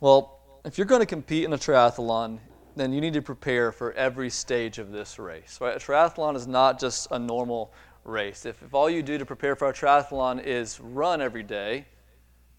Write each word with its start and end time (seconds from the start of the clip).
Well, 0.00 0.38
if 0.64 0.78
you're 0.78 0.86
going 0.86 1.00
to 1.00 1.06
compete 1.06 1.42
in 1.42 1.52
a 1.52 1.58
triathlon, 1.58 2.38
then 2.76 2.92
you 2.92 3.00
need 3.00 3.14
to 3.14 3.22
prepare 3.22 3.72
for 3.72 3.92
every 3.94 4.30
stage 4.30 4.78
of 4.78 4.92
this 4.92 5.18
race. 5.18 5.58
Right? 5.60 5.74
A 5.74 5.78
triathlon 5.80 6.36
is 6.36 6.46
not 6.46 6.78
just 6.78 7.08
a 7.10 7.18
normal 7.18 7.72
race. 8.04 8.46
If, 8.46 8.62
if 8.62 8.74
all 8.74 8.88
you 8.88 9.02
do 9.02 9.18
to 9.18 9.26
prepare 9.26 9.56
for 9.56 9.68
a 9.68 9.72
triathlon 9.72 10.44
is 10.44 10.78
run 10.78 11.20
every 11.20 11.42
day, 11.42 11.84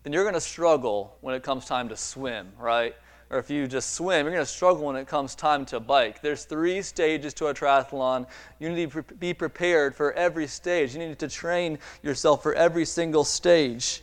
then 0.04 0.12
you're 0.12 0.26
going 0.26 0.34
to 0.34 0.42
struggle 0.42 1.16
when 1.22 1.34
it 1.34 1.42
comes 1.42 1.64
time 1.64 1.88
to 1.88 1.96
swim, 1.96 2.52
right? 2.60 2.94
Or 3.30 3.38
if 3.38 3.50
you 3.50 3.68
just 3.68 3.94
swim, 3.94 4.26
you're 4.26 4.34
going 4.34 4.46
to 4.46 4.52
struggle 4.52 4.84
when 4.84 4.98
it 4.98 5.08
comes 5.08 5.34
time 5.34 5.66
to 5.68 5.80
bike. 5.80 6.22
There's 6.22 6.44
three 6.44 6.82
stages 6.82 7.34
to 7.36 7.48
a 7.48 7.54
triathlon. 7.54 8.28
You 8.60 8.68
need 8.68 8.92
to 8.92 9.02
be 9.02 9.34
prepared 9.34 9.96
for 9.96 10.12
every 10.12 10.48
stage. 10.48 10.94
You 10.94 11.00
need 11.00 11.20
to 11.20 11.30
train 11.30 11.80
yourself 12.04 12.44
for 12.44 12.54
every 12.54 12.84
single 12.84 13.24
stage. 13.24 14.02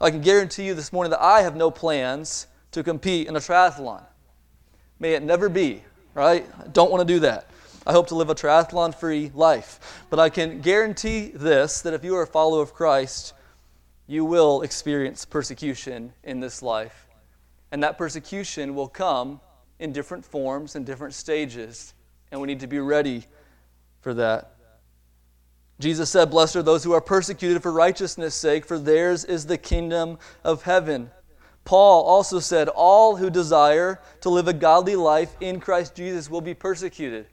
I 0.00 0.10
can 0.10 0.22
guarantee 0.22 0.66
you 0.66 0.74
this 0.74 0.92
morning 0.92 1.12
that 1.12 1.22
I 1.22 1.42
have 1.42 1.54
no 1.54 1.70
plans 1.70 2.48
to 2.74 2.82
compete 2.82 3.26
in 3.26 3.36
a 3.36 3.40
triathlon. 3.40 4.02
May 4.98 5.14
it 5.14 5.22
never 5.22 5.48
be, 5.48 5.82
right? 6.14 6.46
I 6.62 6.68
don't 6.68 6.90
want 6.90 7.06
to 7.06 7.14
do 7.14 7.20
that. 7.20 7.48
I 7.86 7.92
hope 7.92 8.08
to 8.08 8.14
live 8.14 8.30
a 8.30 8.34
triathlon 8.34 8.94
free 8.94 9.30
life. 9.34 10.04
But 10.10 10.18
I 10.18 10.28
can 10.28 10.60
guarantee 10.60 11.28
this 11.34 11.82
that 11.82 11.94
if 11.94 12.04
you 12.04 12.16
are 12.16 12.22
a 12.22 12.26
follower 12.26 12.62
of 12.62 12.74
Christ, 12.74 13.34
you 14.06 14.24
will 14.24 14.62
experience 14.62 15.24
persecution 15.24 16.12
in 16.22 16.40
this 16.40 16.62
life. 16.62 17.06
And 17.70 17.82
that 17.82 17.98
persecution 17.98 18.74
will 18.74 18.88
come 18.88 19.40
in 19.78 19.92
different 19.92 20.24
forms 20.24 20.76
and 20.76 20.86
different 20.86 21.14
stages. 21.14 21.94
And 22.30 22.40
we 22.40 22.46
need 22.46 22.60
to 22.60 22.66
be 22.66 22.78
ready 22.78 23.24
for 24.00 24.14
that. 24.14 24.54
Jesus 25.80 26.10
said, 26.10 26.30
Blessed 26.30 26.56
are 26.56 26.62
those 26.62 26.84
who 26.84 26.92
are 26.92 27.00
persecuted 27.00 27.62
for 27.62 27.72
righteousness' 27.72 28.34
sake, 28.34 28.64
for 28.64 28.78
theirs 28.78 29.24
is 29.24 29.46
the 29.46 29.58
kingdom 29.58 30.18
of 30.44 30.62
heaven. 30.62 31.10
Paul 31.64 32.04
also 32.04 32.40
said, 32.40 32.68
All 32.68 33.16
who 33.16 33.30
desire 33.30 34.00
to 34.20 34.28
live 34.28 34.48
a 34.48 34.52
godly 34.52 34.96
life 34.96 35.36
in 35.40 35.60
Christ 35.60 35.94
Jesus 35.94 36.28
will 36.28 36.40
be 36.40 36.54
persecuted. 36.54 37.26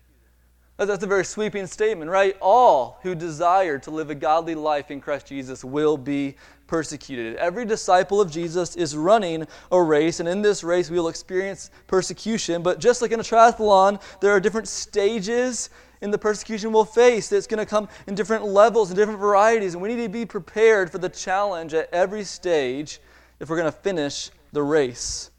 That's 0.77 1.03
a 1.03 1.07
very 1.07 1.25
sweeping 1.25 1.67
statement, 1.67 2.09
right? 2.09 2.35
All 2.41 2.97
who 3.03 3.13
desire 3.13 3.77
to 3.79 3.91
live 3.91 4.09
a 4.09 4.15
godly 4.15 4.55
life 4.55 4.89
in 4.89 4.99
Christ 4.99 5.27
Jesus 5.27 5.63
will 5.63 5.95
be 5.95 6.35
persecuted. 6.65 7.35
Every 7.35 7.65
disciple 7.65 8.19
of 8.19 8.31
Jesus 8.31 8.75
is 8.75 8.95
running 8.95 9.45
a 9.71 9.81
race, 9.81 10.19
and 10.19 10.27
in 10.27 10.41
this 10.41 10.63
race 10.63 10.89
we 10.89 10.97
will 10.97 11.09
experience 11.09 11.69
persecution. 11.85 12.63
But 12.63 12.79
just 12.79 13.01
like 13.01 13.11
in 13.11 13.19
a 13.19 13.23
triathlon, 13.23 14.01
there 14.21 14.31
are 14.31 14.39
different 14.39 14.67
stages 14.67 15.69
in 16.01 16.09
the 16.09 16.17
persecution 16.17 16.71
we'll 16.71 16.85
face. 16.85 17.31
It's 17.31 17.45
going 17.45 17.59
to 17.59 17.65
come 17.65 17.87
in 18.07 18.15
different 18.15 18.45
levels 18.45 18.89
and 18.89 18.97
different 18.97 19.19
varieties, 19.19 19.75
and 19.75 19.83
we 19.83 19.93
need 19.93 20.03
to 20.03 20.09
be 20.09 20.25
prepared 20.25 20.89
for 20.89 20.97
the 20.97 21.09
challenge 21.09 21.75
at 21.75 21.93
every 21.93 22.23
stage 22.23 22.99
if 23.41 23.49
we're 23.49 23.57
going 23.57 23.71
to 23.71 23.77
finish 23.79 24.29
the 24.53 24.61
race. 24.61 25.31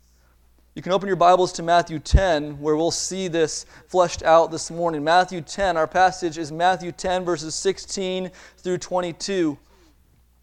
You 0.74 0.82
can 0.82 0.90
open 0.90 1.06
your 1.06 1.14
Bibles 1.14 1.52
to 1.52 1.62
Matthew 1.62 2.00
10, 2.00 2.58
where 2.60 2.74
we'll 2.74 2.90
see 2.90 3.28
this 3.28 3.64
fleshed 3.86 4.24
out 4.24 4.50
this 4.50 4.72
morning. 4.72 5.04
Matthew 5.04 5.40
10, 5.40 5.76
our 5.76 5.86
passage 5.86 6.36
is 6.36 6.50
Matthew 6.50 6.90
10, 6.90 7.24
verses 7.24 7.54
16 7.54 8.32
through 8.58 8.78
22. 8.78 9.56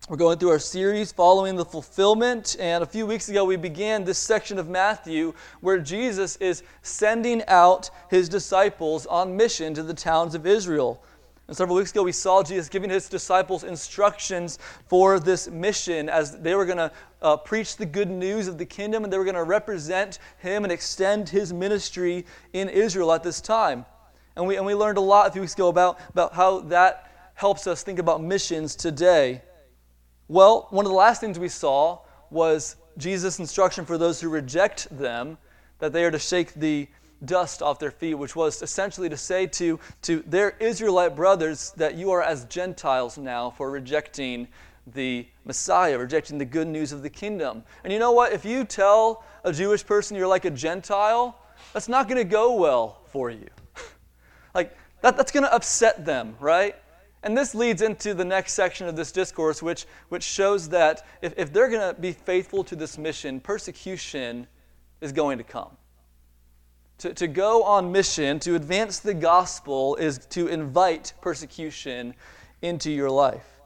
We're 0.07 0.15
going 0.15 0.39
through 0.39 0.51
our 0.51 0.59
series 0.59 1.11
following 1.11 1.57
the 1.57 1.65
fulfillment, 1.65 2.55
and 2.61 2.81
a 2.81 2.87
few 2.87 3.05
weeks 3.05 3.27
ago 3.27 3.43
we 3.43 3.57
began 3.57 4.05
this 4.05 4.17
section 4.17 4.57
of 4.57 4.69
Matthew 4.69 5.33
where 5.59 5.79
Jesus 5.79 6.37
is 6.37 6.63
sending 6.81 7.43
out 7.49 7.89
his 8.09 8.29
disciples 8.29 9.05
on 9.05 9.35
mission 9.35 9.73
to 9.73 9.83
the 9.83 9.93
towns 9.93 10.33
of 10.33 10.47
Israel. 10.47 11.03
And 11.49 11.57
several 11.57 11.77
weeks 11.77 11.89
ago, 11.89 12.03
we 12.03 12.11
saw 12.11 12.43
Jesus 12.43 12.69
giving 12.69 12.91
his 12.91 13.09
disciples 13.09 13.63
instructions 13.63 14.59
for 14.85 15.19
this 15.19 15.47
mission 15.47 16.07
as 16.07 16.39
they 16.39 16.53
were 16.53 16.63
going 16.63 16.77
to 16.77 16.91
uh, 17.23 17.37
preach 17.37 17.75
the 17.75 17.87
good 17.87 18.07
news 18.07 18.47
of 18.47 18.59
the 18.59 18.67
kingdom 18.67 19.03
and 19.03 19.11
they 19.11 19.17
were 19.17 19.23
going 19.23 19.33
to 19.33 19.43
represent 19.43 20.19
him 20.37 20.63
and 20.63 20.71
extend 20.71 21.27
his 21.27 21.51
ministry 21.51 22.27
in 22.53 22.69
Israel 22.69 23.11
at 23.11 23.23
this 23.23 23.41
time. 23.41 23.83
And 24.35 24.45
we, 24.45 24.57
and 24.57 24.65
we 24.67 24.75
learned 24.75 24.99
a 24.99 25.01
lot 25.01 25.27
a 25.27 25.31
few 25.31 25.41
weeks 25.41 25.55
ago 25.55 25.69
about, 25.69 25.99
about 26.11 26.35
how 26.35 26.59
that 26.59 27.31
helps 27.33 27.65
us 27.65 27.81
think 27.81 27.97
about 27.97 28.21
missions 28.21 28.75
today. 28.75 29.41
Well, 30.27 30.67
one 30.69 30.85
of 30.85 30.91
the 30.91 30.95
last 30.95 31.19
things 31.19 31.39
we 31.39 31.49
saw 31.49 32.01
was 32.29 32.75
Jesus' 32.99 33.39
instruction 33.39 33.85
for 33.85 33.97
those 33.97 34.21
who 34.21 34.29
reject 34.29 34.87
them 34.95 35.39
that 35.79 35.93
they 35.93 36.05
are 36.05 36.11
to 36.11 36.19
shake 36.19 36.53
the 36.53 36.87
dust 37.25 37.61
off 37.61 37.79
their 37.79 37.91
feet, 37.91 38.15
which 38.15 38.35
was 38.35 38.61
essentially 38.61 39.09
to 39.09 39.17
say 39.17 39.45
to, 39.47 39.79
to 40.03 40.23
their 40.25 40.51
Israelite 40.59 41.15
brothers 41.15 41.73
that 41.77 41.95
you 41.95 42.11
are 42.11 42.21
as 42.21 42.45
Gentiles 42.45 43.17
now 43.17 43.49
for 43.49 43.69
rejecting 43.69 44.47
the 44.87 45.27
Messiah, 45.45 45.97
rejecting 45.97 46.37
the 46.37 46.45
good 46.45 46.67
news 46.67 46.91
of 46.91 47.03
the 47.03 47.09
kingdom. 47.09 47.63
And 47.83 47.93
you 47.93 47.99
know 47.99 48.11
what? 48.11 48.33
If 48.33 48.45
you 48.45 48.63
tell 48.63 49.23
a 49.43 49.53
Jewish 49.53 49.85
person 49.85 50.17
you're 50.17 50.27
like 50.27 50.45
a 50.45 50.51
Gentile, 50.51 51.37
that's 51.73 51.89
not 51.89 52.07
going 52.07 52.17
to 52.17 52.23
go 52.23 52.55
well 52.55 53.01
for 53.07 53.29
you. 53.29 53.49
like, 54.55 54.75
that, 55.01 55.17
that's 55.17 55.31
going 55.31 55.43
to 55.43 55.53
upset 55.53 56.05
them, 56.05 56.35
right? 56.39 56.75
And 57.21 57.37
this 57.37 57.53
leads 57.53 57.81
into 57.81 58.13
the 58.13 58.23
next 58.23 58.53
section 58.53 58.87
of 58.87 58.95
this 58.95 59.11
discourse, 59.11 59.61
which, 59.61 59.85
which 60.07 60.23
shows 60.23 60.69
that 60.69 61.05
if, 61.21 61.33
if 61.37 61.51
they're 61.51 61.69
going 61.69 61.93
to 61.93 61.99
be 61.99 62.13
faithful 62.13 62.63
to 62.63 62.75
this 62.75 62.97
mission, 62.97 63.39
persecution 63.39 64.47
is 65.01 65.11
going 65.11 65.37
to 65.37 65.43
come. 65.43 65.71
To, 66.99 67.13
to 67.13 67.27
go 67.27 67.63
on 67.63 67.91
mission, 67.91 68.39
to 68.41 68.55
advance 68.55 68.99
the 68.99 69.13
gospel, 69.13 69.95
is 69.95 70.19
to 70.31 70.47
invite 70.47 71.13
persecution 71.21 72.13
into 72.61 72.91
your 72.91 73.09
life. 73.09 73.59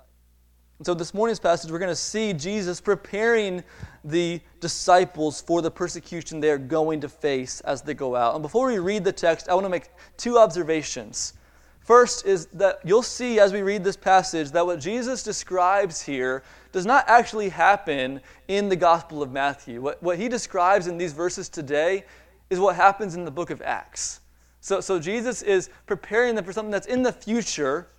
And 0.78 0.86
so, 0.86 0.94
this 0.94 1.14
morning's 1.14 1.40
passage, 1.40 1.72
we're 1.72 1.80
going 1.80 1.90
to 1.90 1.96
see 1.96 2.34
Jesus 2.34 2.80
preparing 2.80 3.64
the 4.04 4.42
disciples 4.60 5.42
for 5.42 5.62
the 5.62 5.72
persecution 5.72 6.40
they 6.40 6.52
are 6.52 6.58
going 6.58 7.02
to 7.02 7.10
face 7.10 7.62
as 7.62 7.82
they 7.82 7.94
go 7.94 8.16
out. 8.16 8.36
And 8.36 8.42
before 8.42 8.68
we 8.68 8.80
read 8.80 9.04
the 9.04 9.12
text, 9.12 9.50
I 9.50 9.54
want 9.56 9.66
to 9.66 9.70
make 9.70 9.90
two 10.18 10.38
observations. 10.38 11.34
First 11.80 12.26
is 12.26 12.46
that 12.54 12.80
you'll 12.86 13.04
see 13.04 13.40
as 13.40 13.52
we 13.52 13.62
read 13.62 13.84
this 13.84 13.98
passage 13.98 14.52
that 14.52 14.66
what 14.66 14.80
Jesus 14.80 15.22
describes 15.22 16.02
here 16.02 16.44
does 16.72 16.86
not 16.86 17.04
actually 17.08 17.50
happen 17.50 18.22
in 18.48 18.70
the 18.70 18.76
Gospel 18.76 19.22
of 19.22 19.32
Matthew. 19.32 19.82
What, 19.82 20.02
what 20.02 20.18
he 20.18 20.30
describes 20.30 20.88
in 20.88 20.98
these 20.98 21.14
verses 21.14 21.50
today 21.50 22.06
is 22.50 22.60
what 22.60 22.76
happens 22.76 23.16
in 23.16 23.26
the 23.26 23.32
book 23.32 23.50
of 23.50 23.62
Acts. 23.62 24.20
So, 24.60 24.80
so 24.80 25.00
Jesus 25.00 25.42
is 25.42 25.70
preparing 25.86 26.36
them 26.36 26.46
for 26.46 26.54
something 26.54 26.72
that's 26.72 26.88
in 26.88 27.04
the 27.04 27.12
future, 27.12 27.90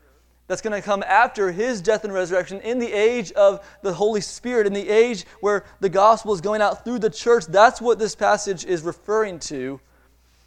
that's 0.47 0.63
going 0.63 0.73
to 0.73 0.81
come 0.81 1.03
after 1.03 1.53
his 1.53 1.81
death 1.81 2.05
and 2.05 2.13
resurrection 2.13 2.61
in 2.61 2.79
the 2.79 2.93
age 2.93 3.33
of 3.33 3.67
the 3.83 3.93
Holy 3.93 4.21
Spirit, 4.21 4.67
in 4.67 4.73
the 4.73 4.89
age 4.89 5.25
where 5.41 5.65
the 5.81 5.89
gospel 5.89 6.33
is 6.33 6.41
going 6.41 6.63
out 6.63 6.85
through 6.85 7.01
the 7.01 7.11
church. 7.11 7.47
That's 7.47 7.81
what 7.81 7.99
this 7.99 8.15
passage 8.15 8.65
is 8.65 8.83
referring 8.83 9.39
to. 9.41 9.81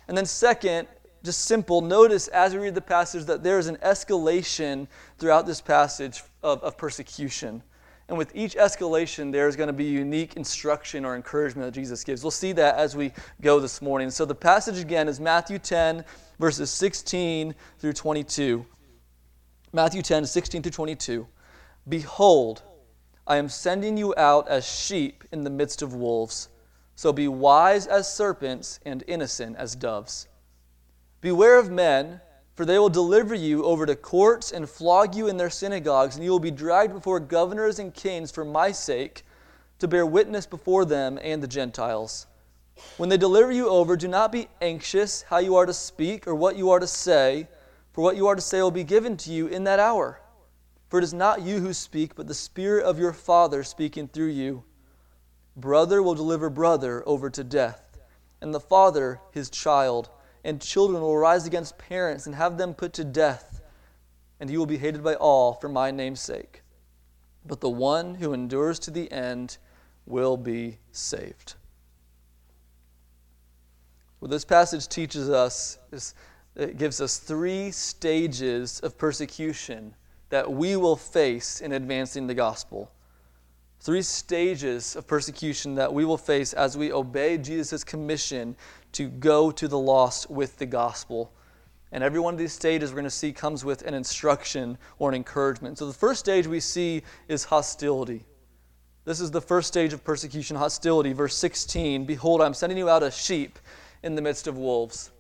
And 0.08 0.18
then, 0.18 0.26
second, 0.26 0.88
just 1.24 1.42
simple, 1.42 1.82
notice 1.82 2.28
as 2.30 2.54
we 2.54 2.60
read 2.60 2.76
the 2.76 2.82
passage 2.82 3.26
that 3.26 3.44
there 3.44 3.60
is 3.60 3.68
an 3.68 3.76
escalation 3.78 4.88
throughout 5.18 5.46
this 5.46 5.62
passage 5.62 6.24
of, 6.42 6.64
of 6.64 6.78
persecution. 6.78 7.62
And 8.10 8.18
with 8.18 8.34
each 8.34 8.56
escalation, 8.56 9.32
there's 9.32 9.56
going 9.58 9.68
to 9.68 9.74
be 9.74 9.84
unique 9.84 10.38
instruction 10.38 11.04
or 11.04 11.16
encouragement 11.16 11.68
that 11.68 11.78
Jesus 11.78 12.04
gives. 12.04 12.24
We'll 12.24 12.32
see 12.32 12.54
that 12.54 12.76
as 12.76 12.96
we 12.96 13.12
go 13.42 13.60
this 13.60 13.82
morning. 13.82 14.10
So 14.10 14.24
the 14.24 14.36
passage 14.36 14.80
again 14.80 15.10
is 15.10 15.20
Matthew 15.20 15.60
10, 15.60 16.06
verses 16.40 16.72
16 16.72 17.54
through 17.80 17.94
22. 17.94 18.66
Matthew 19.74 20.02
10, 20.02 20.26
16 20.26 20.64
through 20.64 20.72
22. 20.72 21.28
Behold, 21.90 22.64
I 23.26 23.36
am 23.36 23.50
sending 23.50 23.98
you 23.98 24.14
out 24.16 24.48
as 24.48 24.66
sheep 24.66 25.26
in 25.34 25.44
the 25.44 25.50
midst 25.50 25.82
of 25.82 25.94
wolves. 25.94 26.48
So 26.96 27.12
be 27.12 27.28
wise 27.28 27.88
as 27.88 28.12
serpents 28.12 28.80
and 28.86 29.04
innocent 29.08 29.58
as 29.58 29.76
doves. 29.76 30.28
Beware 31.20 31.60
of 31.60 31.70
men 31.70 32.22
for 32.58 32.66
they 32.66 32.80
will 32.80 32.90
deliver 32.90 33.36
you 33.36 33.64
over 33.64 33.86
to 33.86 33.96
courts 33.96 34.52
and 34.52 34.68
flog 34.68 35.14
you 35.14 35.28
in 35.28 35.38
their 35.38 35.50
synagogues, 35.50 36.16
and 36.16 36.26
you 36.26 36.32
will 36.32 36.40
be 36.40 36.50
dragged 36.50 36.92
before 36.92 37.20
governors 37.20 37.78
and 37.78 37.94
kings 37.94 38.32
for 38.32 38.44
my 38.44 38.72
sake, 38.72 39.24
to 39.78 39.88
bear 39.88 40.08
witness 40.08 40.48
before 40.48 40.84
them 40.84 41.20
and 41.22 41.44
the 41.44 41.48
Gentiles. 41.48 42.26
When 42.98 43.10
they 43.10 43.18
deliver 43.18 43.52
you 43.52 43.70
over, 43.70 43.96
do 43.96 44.08
not 44.08 44.32
be 44.32 44.48
anxious 44.60 45.22
how 45.22 45.38
you 45.38 45.56
are 45.56 45.68
to 45.68 45.74
speak 45.74 46.26
or 46.26 46.34
what 46.34 46.56
you 46.58 46.72
are 46.72 46.80
to 46.80 46.88
say, 46.88 47.48
for 47.94 48.02
what 48.02 48.18
you 48.18 48.26
are 48.26 48.36
to 48.36 48.42
say 48.42 48.60
will 48.60 48.72
be 48.72 48.84
given 48.84 49.18
to 49.18 49.32
you 49.32 49.46
in 49.46 49.64
that 49.66 49.80
hour. 49.80 50.20
For 50.90 50.98
it 50.98 51.04
is 51.04 51.14
not 51.14 51.44
you 51.44 51.60
who 51.60 51.74
speak, 51.74 52.16
but 52.16 52.26
the 52.26 52.34
Spirit 52.34 52.86
of 52.86 52.98
your 52.98 53.14
Father 53.14 53.64
speaking 53.64 54.08
through 54.08 54.30
you. 54.30 54.64
Brother 55.56 56.02
will 56.02 56.16
deliver 56.16 56.50
brother 56.50 57.04
over 57.06 57.30
to 57.30 57.44
death, 57.44 58.00
and 58.42 58.52
the 58.52 58.60
father 58.60 59.22
his 59.32 59.52
child 59.52 60.10
and 60.48 60.62
children 60.62 61.02
will 61.02 61.18
rise 61.18 61.46
against 61.46 61.78
parents 61.78 62.26
and 62.26 62.34
have 62.34 62.58
them 62.58 62.74
put 62.74 62.94
to 62.94 63.04
death, 63.04 63.62
and 64.40 64.50
you 64.50 64.58
will 64.58 64.66
be 64.66 64.78
hated 64.78 65.04
by 65.04 65.14
all 65.16 65.54
for 65.54 65.68
my 65.68 65.92
name's 65.92 66.22
sake. 66.22 66.62
But 67.46 67.60
the 67.60 67.70
one 67.70 68.16
who 68.16 68.32
endures 68.32 68.80
to 68.80 68.92
the 68.92 69.12
end 69.12 69.58
will 70.06 70.38
be 70.38 70.78
saved. 70.94 71.56
What 74.20 74.32
this 74.32 74.46
passage 74.46 74.88
teaches 74.88 75.30
us 75.30 75.80
is 75.92 76.16
it 76.56 76.78
gives 76.78 77.02
us 77.02 77.18
three 77.18 77.70
stages 77.72 78.80
of 78.80 78.98
persecution 78.98 79.96
that 80.30 80.50
we 80.50 80.78
will 80.78 80.96
face 80.96 81.60
in 81.60 81.74
advancing 81.74 82.26
the 82.26 82.34
gospel. 82.34 82.90
three 83.80 84.02
stages 84.02 84.96
of 84.96 85.08
persecution 85.08 85.76
that 85.76 85.94
we 85.94 86.04
will 86.04 86.18
face 86.18 86.54
as 86.54 86.78
we 86.78 86.92
obey 86.92 87.38
Jesus' 87.38 87.84
commission 87.84 88.56
to 88.94 89.10
go 89.10 89.52
to 89.52 89.68
the 89.68 89.78
lost 89.78 90.30
with 90.30 90.58
the 90.58 90.66
gospel. 90.66 91.34
And 91.92 92.04
every 92.04 92.20
one 92.20 92.34
of 92.34 92.40
these 92.40 92.54
stages 92.54 92.92
we're 92.92 92.96
going 92.96 93.06
to 93.06 93.10
see 93.10 93.32
comes 93.32 93.64
with 93.64 93.82
an 93.84 93.94
instruction 93.94 94.78
or 95.00 95.10
an 95.10 95.16
encouragement. 95.16 95.78
So 95.78 95.88
the 95.88 95.94
first 95.94 96.20
stage 96.20 96.48
we 96.48 96.60
see 96.60 97.04
is 97.28 97.46
hostility. 97.46 98.26
This 99.06 99.22
is 99.22 99.32
the 99.32 99.42
first 99.42 99.70
stage 99.70 99.94
of 99.94 100.04
persecution, 100.04 100.58
hostility. 100.58 101.14
Verse 101.14 101.36
16 101.38 102.06
Behold, 102.06 102.42
I'm 102.42 102.54
sending 102.54 102.78
you 102.78 102.90
out 102.90 103.04
as 103.04 103.18
sheep 103.18 103.58
in 104.04 104.16
the 104.16 104.22
midst 104.22 104.48
of 104.48 104.58
wolves. 104.58 105.12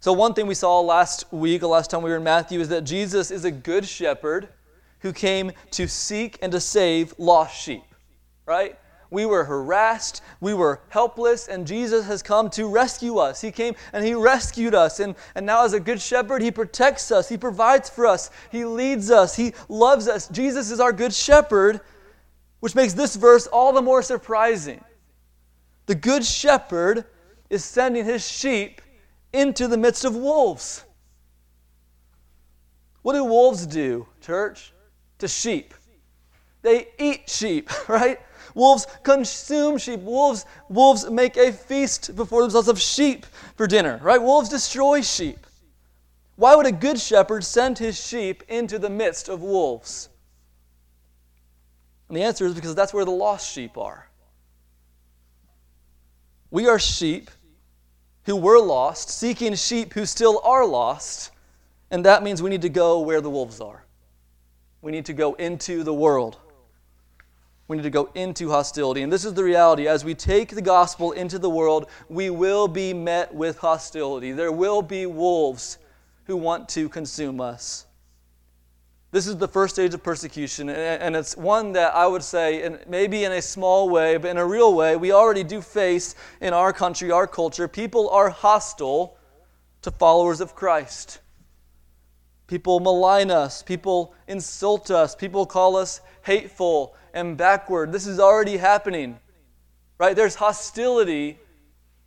So, 0.00 0.12
one 0.12 0.34
thing 0.34 0.48
we 0.48 0.54
saw 0.54 0.80
last 0.80 1.32
week, 1.32 1.60
the 1.60 1.68
last 1.68 1.88
time 1.88 2.02
we 2.02 2.10
were 2.10 2.16
in 2.16 2.24
Matthew, 2.24 2.58
is 2.58 2.68
that 2.70 2.82
Jesus 2.82 3.30
is 3.30 3.44
a 3.44 3.52
good 3.52 3.86
shepherd 3.86 4.48
who 4.98 5.12
came 5.12 5.52
to 5.70 5.86
seek 5.86 6.38
and 6.42 6.50
to 6.50 6.58
save 6.58 7.14
lost 7.18 7.56
sheep, 7.56 7.84
right? 8.44 8.76
We 9.12 9.26
were 9.26 9.44
harassed, 9.44 10.22
we 10.40 10.54
were 10.54 10.80
helpless, 10.88 11.46
and 11.46 11.66
Jesus 11.66 12.06
has 12.06 12.22
come 12.22 12.48
to 12.50 12.66
rescue 12.66 13.18
us. 13.18 13.42
He 13.42 13.52
came 13.52 13.74
and 13.92 14.02
He 14.02 14.14
rescued 14.14 14.74
us. 14.74 15.00
And, 15.00 15.14
and 15.34 15.44
now, 15.44 15.66
as 15.66 15.74
a 15.74 15.80
good 15.80 16.00
shepherd, 16.00 16.40
He 16.40 16.50
protects 16.50 17.12
us, 17.12 17.28
He 17.28 17.36
provides 17.36 17.90
for 17.90 18.06
us, 18.06 18.30
He 18.50 18.64
leads 18.64 19.10
us, 19.10 19.36
He 19.36 19.52
loves 19.68 20.08
us. 20.08 20.28
Jesus 20.28 20.70
is 20.70 20.80
our 20.80 20.94
good 20.94 21.12
shepherd, 21.12 21.82
which 22.60 22.74
makes 22.74 22.94
this 22.94 23.14
verse 23.14 23.46
all 23.46 23.74
the 23.74 23.82
more 23.82 24.00
surprising. 24.00 24.82
The 25.84 25.94
good 25.94 26.24
shepherd 26.24 27.04
is 27.50 27.62
sending 27.62 28.06
his 28.06 28.26
sheep 28.26 28.80
into 29.30 29.68
the 29.68 29.76
midst 29.76 30.06
of 30.06 30.16
wolves. 30.16 30.84
What 33.02 33.12
do 33.12 33.24
wolves 33.24 33.66
do, 33.66 34.06
church, 34.22 34.72
to 35.18 35.28
sheep? 35.28 35.74
They 36.62 36.88
eat 36.98 37.28
sheep, 37.28 37.68
right? 37.90 38.18
Wolves 38.54 38.86
consume 39.02 39.78
sheep. 39.78 40.00
Wolves, 40.00 40.46
wolves 40.68 41.08
make 41.10 41.36
a 41.36 41.52
feast 41.52 42.14
before 42.16 42.42
themselves 42.42 42.68
of 42.68 42.80
sheep 42.80 43.26
for 43.56 43.66
dinner, 43.66 44.00
right? 44.02 44.20
Wolves 44.20 44.48
destroy 44.48 45.00
sheep. 45.00 45.46
Why 46.36 46.54
would 46.54 46.66
a 46.66 46.72
good 46.72 46.98
shepherd 46.98 47.44
send 47.44 47.78
his 47.78 48.00
sheep 48.00 48.42
into 48.48 48.78
the 48.78 48.90
midst 48.90 49.28
of 49.28 49.42
wolves? 49.42 50.08
And 52.08 52.16
the 52.16 52.22
answer 52.22 52.44
is 52.46 52.54
because 52.54 52.74
that's 52.74 52.92
where 52.92 53.04
the 53.04 53.10
lost 53.10 53.50
sheep 53.50 53.78
are. 53.78 54.08
We 56.50 56.68
are 56.68 56.78
sheep 56.78 57.30
who 58.24 58.36
were 58.36 58.60
lost, 58.60 59.08
seeking 59.08 59.54
sheep 59.54 59.94
who 59.94 60.04
still 60.04 60.40
are 60.44 60.66
lost, 60.66 61.30
and 61.90 62.04
that 62.04 62.22
means 62.22 62.42
we 62.42 62.50
need 62.50 62.62
to 62.62 62.68
go 62.68 63.00
where 63.00 63.20
the 63.20 63.30
wolves 63.30 63.60
are. 63.60 63.84
We 64.80 64.92
need 64.92 65.06
to 65.06 65.12
go 65.12 65.34
into 65.34 65.82
the 65.82 65.94
world. 65.94 66.38
We 67.72 67.78
need 67.78 67.84
to 67.84 67.90
go 67.90 68.10
into 68.14 68.50
hostility. 68.50 69.00
And 69.00 69.10
this 69.10 69.24
is 69.24 69.32
the 69.32 69.42
reality. 69.42 69.88
As 69.88 70.04
we 70.04 70.14
take 70.14 70.50
the 70.50 70.60
gospel 70.60 71.12
into 71.12 71.38
the 71.38 71.48
world, 71.48 71.86
we 72.10 72.28
will 72.28 72.68
be 72.68 72.92
met 72.92 73.34
with 73.34 73.56
hostility. 73.56 74.32
There 74.32 74.52
will 74.52 74.82
be 74.82 75.06
wolves 75.06 75.78
who 76.24 76.36
want 76.36 76.68
to 76.68 76.90
consume 76.90 77.40
us. 77.40 77.86
This 79.10 79.26
is 79.26 79.38
the 79.38 79.48
first 79.48 79.76
stage 79.76 79.94
of 79.94 80.02
persecution, 80.02 80.68
and 80.68 81.16
it's 81.16 81.34
one 81.34 81.72
that 81.72 81.94
I 81.94 82.06
would 82.06 82.22
say, 82.22 82.62
and 82.62 82.78
maybe 82.88 83.24
in 83.24 83.32
a 83.32 83.40
small 83.40 83.88
way, 83.88 84.18
but 84.18 84.28
in 84.28 84.36
a 84.36 84.44
real 84.44 84.74
way, 84.74 84.96
we 84.96 85.12
already 85.12 85.42
do 85.42 85.62
face 85.62 86.14
in 86.42 86.52
our 86.52 86.74
country, 86.74 87.10
our 87.10 87.26
culture. 87.26 87.68
People 87.68 88.10
are 88.10 88.28
hostile 88.28 89.16
to 89.80 89.90
followers 89.90 90.42
of 90.42 90.54
Christ. 90.54 91.20
People 92.52 92.80
malign 92.80 93.30
us, 93.30 93.62
people 93.62 94.12
insult 94.28 94.90
us, 94.90 95.16
people 95.16 95.46
call 95.46 95.74
us 95.74 96.02
hateful 96.20 96.94
and 97.14 97.34
backward. 97.34 97.92
This 97.92 98.06
is 98.06 98.20
already 98.20 98.58
happening, 98.58 99.18
right? 99.96 100.14
There's 100.14 100.34
hostility 100.34 101.38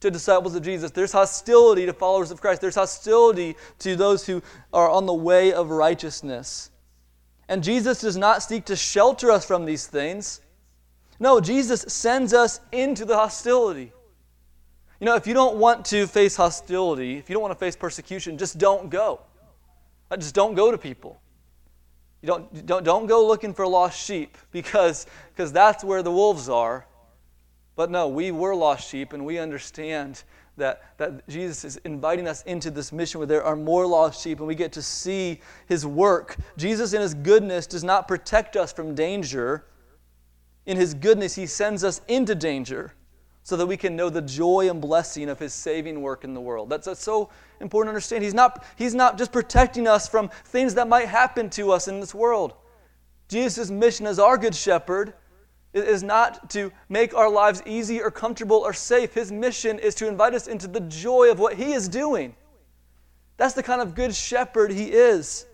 to 0.01 0.11
disciples 0.11 0.53
of 0.53 0.61
Jesus. 0.61 0.91
There's 0.91 1.11
hostility 1.11 1.87
to 1.87 1.93
followers 1.93 2.29
of 2.29 2.41
Christ. 2.41 2.61
There's 2.61 2.75
hostility 2.75 3.55
to 3.79 3.95
those 3.95 4.23
who 4.23 4.43
are 4.71 4.87
on 4.87 5.07
the 5.07 5.15
way 5.15 5.51
of 5.51 5.71
righteousness. 5.71 6.69
And 7.49 7.63
Jesus 7.63 8.01
does 8.01 8.15
not 8.15 8.43
seek 8.43 8.65
to 8.65 8.75
shelter 8.75 9.31
us 9.31 9.47
from 9.47 9.65
these 9.65 9.87
things. 9.87 10.41
No, 11.19 11.41
Jesus 11.41 11.85
sends 11.87 12.35
us 12.35 12.59
into 12.71 13.03
the 13.03 13.15
hostility. 13.15 13.91
You 14.99 15.05
know, 15.05 15.15
if 15.15 15.25
you 15.25 15.33
don't 15.33 15.55
want 15.55 15.85
to 15.85 16.05
face 16.05 16.35
hostility, 16.35 17.17
if 17.17 17.31
you 17.31 17.33
don't 17.33 17.41
want 17.41 17.53
to 17.53 17.59
face 17.59 17.75
persecution, 17.75 18.37
just 18.37 18.59
don't 18.59 18.91
go. 18.91 19.21
Uh, 20.11 20.17
just 20.17 20.35
don't 20.35 20.55
go 20.55 20.71
to 20.71 20.77
people. 20.77 21.19
You 22.21 22.27
don't, 22.27 22.65
don't, 22.65 22.83
don't 22.83 23.05
go 23.07 23.25
looking 23.25 23.53
for 23.53 23.67
lost 23.67 24.03
sheep 24.03 24.37
because, 24.51 25.05
because 25.33 25.51
that's 25.51 25.83
where 25.83 26.03
the 26.03 26.11
wolves 26.11 26.49
are. 26.49 26.85
But 27.75 27.91
no, 27.91 28.07
we 28.07 28.31
were 28.31 28.55
lost 28.55 28.89
sheep 28.89 29.13
and 29.13 29.25
we 29.25 29.37
understand 29.37 30.23
that, 30.57 30.97
that 30.97 31.27
Jesus 31.27 31.65
is 31.65 31.77
inviting 31.83 32.27
us 32.27 32.41
into 32.43 32.71
this 32.71 32.93
mission 32.93 33.19
where 33.19 33.27
there 33.27 33.43
are 33.43 33.57
more 33.57 33.85
lost 33.85 34.21
sheep 34.21 34.39
and 34.39 34.47
we 34.47 34.55
get 34.55 34.71
to 34.73 34.81
see 34.81 35.41
his 35.67 35.85
work. 35.85 36.37
Jesus, 36.55 36.93
in 36.93 37.01
his 37.01 37.13
goodness, 37.13 37.67
does 37.67 37.83
not 37.83 38.07
protect 38.07 38.55
us 38.55 38.71
from 38.71 38.95
danger. 38.95 39.65
In 40.65 40.77
his 40.77 40.93
goodness, 40.93 41.35
he 41.35 41.45
sends 41.45 41.83
us 41.83 41.99
into 42.07 42.33
danger 42.33 42.93
so 43.45 43.55
that 43.55 43.67
we 43.67 43.77
can 43.77 43.95
know 43.95 44.09
the 44.09 44.23
joy 44.23 44.71
and 44.71 44.81
blessing 44.81 45.29
of 45.29 45.37
his 45.37 45.53
saving 45.53 46.01
work 46.01 46.23
in 46.23 46.33
the 46.33 46.41
world. 46.41 46.67
That's, 46.67 46.87
that's 46.87 47.03
so 47.03 47.29
important 47.61 47.89
to 47.89 47.91
understand. 47.91 48.23
He's 48.23 48.33
not, 48.33 48.65
he's 48.75 48.95
not 48.95 49.19
just 49.19 49.31
protecting 49.31 49.87
us 49.87 50.09
from 50.09 50.31
things 50.45 50.73
that 50.73 50.87
might 50.87 51.07
happen 51.07 51.51
to 51.51 51.71
us 51.71 51.87
in 51.87 51.99
this 51.99 52.15
world. 52.15 52.55
Jesus' 53.29 53.69
mission 53.69 54.07
as 54.07 54.17
our 54.17 54.39
good 54.39 54.55
shepherd 54.55 55.13
is 55.73 56.01
not 56.01 56.49
to 56.49 56.71
make 56.89 57.13
our 57.13 57.29
lives 57.29 57.61
easy 57.67 58.01
or 58.01 58.09
comfortable 58.09 58.57
or 58.57 58.73
safe. 58.73 59.13
His 59.13 59.31
mission 59.31 59.77
is 59.77 59.93
to 59.95 60.07
invite 60.07 60.33
us 60.33 60.47
into 60.47 60.67
the 60.67 60.79
joy 60.79 61.29
of 61.29 61.37
what 61.37 61.53
He 61.53 61.73
is 61.73 61.87
doing. 61.87 62.35
That's 63.37 63.53
the 63.53 63.61
kind 63.61 63.79
of 63.79 63.93
good 63.93 64.15
shepherd 64.15 64.71
He 64.71 64.85
is. 64.85 65.45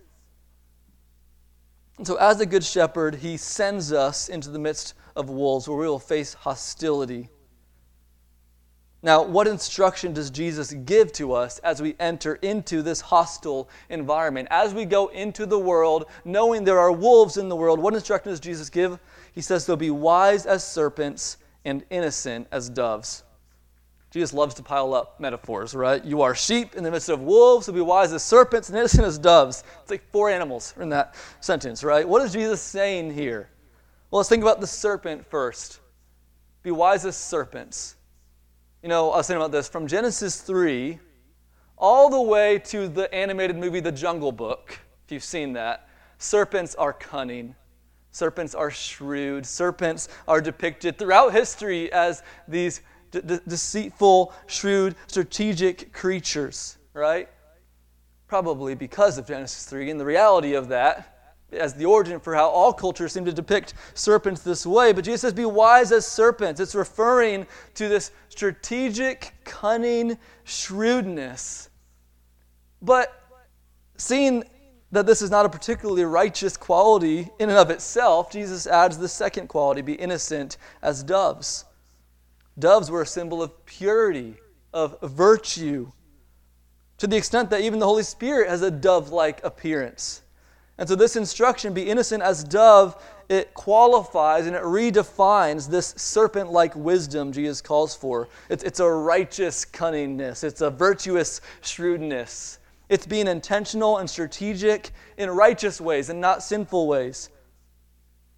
And 1.98 2.08
so, 2.08 2.16
as 2.16 2.40
a 2.40 2.46
good 2.46 2.64
shepherd, 2.64 3.16
He 3.16 3.36
sends 3.36 3.92
us 3.92 4.30
into 4.30 4.50
the 4.50 4.60
midst 4.60 4.94
of 5.18 5.30
wolves 5.30 5.68
where 5.68 5.78
we 5.78 5.88
will 5.88 6.00
face 6.00 6.34
hostility. 6.34 7.28
Now, 9.04 9.24
what 9.24 9.48
instruction 9.48 10.14
does 10.14 10.30
Jesus 10.30 10.74
give 10.74 11.12
to 11.14 11.34
us 11.34 11.58
as 11.60 11.82
we 11.82 11.96
enter 12.00 12.36
into 12.36 12.84
this 12.84 13.02
hostile 13.02 13.68
environment? 13.90 14.48
As 14.52 14.76
we 14.76 14.86
go 14.86 15.08
into 15.08 15.48
the 15.48 15.58
world, 15.58 16.06
knowing 16.24 16.64
there 16.64 16.80
are 16.80 16.92
wolves 16.92 17.38
in 17.38 17.50
the 17.50 17.56
world, 17.56 17.80
what 17.80 17.96
instruction 17.96 18.32
does 18.32 18.40
Jesus 18.40 18.70
give? 18.70 19.00
He 19.34 19.42
says 19.42 19.66
they'll 19.66 19.76
be 19.76 19.90
wise 19.90 20.46
as 20.46 20.64
serpents 20.64 21.38
and 21.66 21.84
innocent 21.90 22.48
as 22.52 22.70
doves. 22.70 23.24
Jesus 24.12 24.34
loves 24.34 24.54
to 24.56 24.64
pile 24.64 24.94
up 24.94 25.20
metaphors, 25.20 25.74
right? 25.74 26.04
You 26.04 26.22
are 26.22 26.36
sheep 26.36 26.76
in 26.76 26.84
the 26.84 26.92
midst 26.92 27.10
of 27.10 27.22
wolves, 27.22 27.72
be 27.72 27.80
wise 27.80 28.12
as 28.12 28.22
serpents 28.22 28.70
and 28.70 28.78
innocent 28.78 29.06
as 29.06 29.18
doves. 29.18 29.64
It's 29.82 29.90
like 29.90 30.04
four 30.12 30.30
animals 30.30 30.76
in 30.80 30.90
that 30.90 31.16
sentence, 31.40 31.84
right? 31.84 32.08
What 32.08 32.22
is 32.22 32.34
Jesus 32.34 32.62
saying 32.62 33.14
here? 33.14 33.50
Well, 34.12 34.18
let's 34.20 34.30
think 34.30 34.44
about 34.44 34.60
the 34.60 34.68
serpent 34.68 35.26
first. 35.26 35.80
Be 36.62 36.72
wise 36.72 37.06
as 37.06 37.16
serpents. 37.16 37.96
You 38.82 38.90
know, 38.90 39.12
I 39.12 39.18
was 39.18 39.28
thinking 39.28 39.44
about 39.44 39.52
this 39.52 39.70
from 39.70 39.86
Genesis 39.86 40.42
3 40.42 40.98
all 41.78 42.10
the 42.10 42.20
way 42.20 42.58
to 42.58 42.88
the 42.88 43.14
animated 43.14 43.56
movie 43.56 43.80
The 43.80 43.92
Jungle 43.92 44.32
Book, 44.32 44.80
if 45.06 45.12
you've 45.12 45.24
seen 45.24 45.54
that. 45.54 45.88
Serpents 46.18 46.74
are 46.74 46.92
cunning. 46.92 47.54
Serpents 48.10 48.56
are 48.56 48.72
shrewd. 48.72 49.46
Serpents 49.46 50.10
are 50.28 50.42
depicted 50.42 50.98
throughout 50.98 51.32
history 51.32 51.94
as 51.94 52.24
these 52.48 52.82
de- 53.12 53.22
deceitful, 53.42 54.34
shrewd, 54.48 54.96
strategic 55.06 55.94
creatures, 55.94 56.80
right? 56.96 57.30
Probably 58.26 58.74
because 58.74 59.20
of 59.20 59.28
Genesis 59.28 59.64
3 59.66 59.92
and 59.92 60.00
the 60.00 60.06
reality 60.06 60.56
of 60.56 60.70
that 60.70 61.21
as 61.52 61.74
the 61.74 61.86
origin 61.86 62.20
for 62.20 62.36
how 62.36 62.50
all 62.50 62.74
cultures 62.74 63.12
seem 63.12 63.26
to 63.26 63.34
depict 63.34 63.74
serpents 63.94 64.42
this 64.42 64.66
way. 64.66 64.94
But 64.94 65.06
Jesus 65.06 65.22
says, 65.22 65.34
Be 65.34 65.46
wise 65.46 65.92
as 65.92 66.06
serpents. 66.06 66.60
It's 66.60 66.76
referring 66.76 67.48
to 67.76 67.90
this 67.90 68.12
strategic, 68.30 69.34
cunning 69.44 70.18
shrewdness. 70.44 71.70
But 72.82 73.22
seeing 73.98 74.44
that 74.92 75.06
this 75.06 75.22
is 75.22 75.32
not 75.32 75.46
a 75.46 75.50
particularly 75.50 76.04
righteous 76.04 76.58
quality 76.58 77.30
in 77.40 77.50
and 77.50 77.58
of 77.58 77.70
itself, 77.70 78.32
Jesus 78.32 78.68
adds 78.68 78.98
the 78.98 79.08
second 79.08 79.48
quality 79.48 79.82
be 79.82 79.94
innocent 79.94 80.58
as 80.82 81.04
doves. 81.04 81.66
Doves 82.60 82.92
were 82.92 83.04
a 83.04 83.08
symbol 83.08 83.42
of 83.42 83.66
purity, 83.66 84.36
of 84.74 85.00
virtue, 85.02 85.92
to 86.98 87.08
the 87.08 87.16
extent 87.16 87.50
that 87.50 87.62
even 87.62 87.80
the 87.80 87.86
Holy 87.86 88.04
Spirit 88.04 88.50
has 88.50 88.62
a 88.62 88.70
dove 88.70 89.12
like 89.12 89.44
appearance. 89.44 90.22
And 90.82 90.90
so, 90.90 90.96
this 90.96 91.16
instruction, 91.16 91.76
be 91.76 91.88
innocent 91.88 92.24
as 92.24 92.44
dove, 92.44 93.00
it 93.30 93.54
qualifies 93.54 94.48
and 94.48 94.56
it 94.56 94.64
redefines 94.64 95.70
this 95.70 95.94
serpent 95.96 96.52
like 96.52 96.76
wisdom 96.76 97.32
Jesus 97.32 97.62
calls 97.62 97.96
for. 97.96 98.30
It's, 98.50 98.64
it's 98.64 98.80
a 98.80 98.90
righteous 98.90 99.64
cunningness, 99.64 100.44
it's 100.44 100.62
a 100.62 100.72
virtuous 100.72 101.40
shrewdness. 101.62 102.58
It's 102.90 103.06
being 103.06 103.28
intentional 103.28 104.00
and 104.00 104.10
strategic 104.10 104.90
in 105.18 105.30
righteous 105.30 105.80
ways 105.80 106.10
and 106.10 106.20
not 106.20 106.42
sinful 106.42 106.88
ways. 106.88 107.30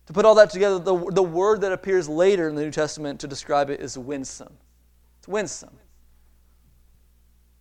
To 0.07 0.13
put 0.13 0.25
all 0.25 0.35
that 0.35 0.49
together, 0.49 0.79
the, 0.79 0.97
the 1.11 1.23
word 1.23 1.61
that 1.61 1.71
appears 1.71 2.09
later 2.09 2.49
in 2.49 2.55
the 2.55 2.63
New 2.63 2.71
Testament 2.71 3.21
to 3.21 3.27
describe 3.29 3.69
it 3.69 3.79
is 3.79 3.97
winsome. 3.97 4.57
It's 5.19 5.29
winsome. 5.29 5.77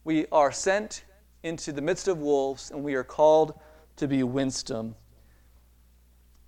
We 0.03 0.27
are 0.33 0.51
sent 0.51 1.05
into 1.45 1.71
the 1.71 1.83
midst 1.83 2.09
of 2.09 2.19
wolves, 2.19 2.73
and 2.73 2.83
we 2.83 2.95
are 2.95 3.05
called 3.05 3.61
to 4.03 4.09
be 4.09 4.25
winsome. 4.25 4.97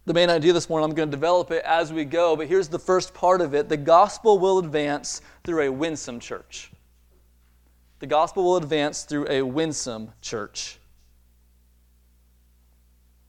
The 0.06 0.12
main 0.12 0.28
idea 0.28 0.52
this 0.52 0.68
morning, 0.68 0.90
I'm 0.90 0.94
going 0.94 1.08
to 1.08 1.16
develop 1.16 1.52
it 1.52 1.62
as 1.64 1.92
we 1.92 2.04
go, 2.04 2.34
but 2.34 2.48
here's 2.48 2.66
the 2.68 2.80
first 2.80 3.14
part 3.14 3.40
of 3.40 3.54
it 3.54 3.68
the 3.68 3.76
gospel 3.76 4.38
will 4.38 4.58
advance 4.58 5.22
through 5.44 5.62
a 5.62 5.68
winsome 5.70 6.18
church. 6.18 6.72
The 8.00 8.06
gospel 8.06 8.42
will 8.42 8.56
advance 8.56 9.04
through 9.04 9.28
a 9.30 9.42
winsome 9.42 10.10
church. 10.20 10.78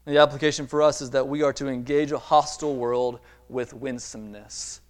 And 0.08 0.16
the 0.16 0.22
application 0.22 0.66
for 0.66 0.82
us 0.82 1.02
is 1.02 1.12
that 1.12 1.28
we 1.28 1.44
are 1.44 1.54
to 1.54 1.68
engage 1.68 2.12
a 2.12 2.18
hostile 2.18 2.76
world 2.76 3.20
with 3.48 3.74
winsomeness. 3.74 4.82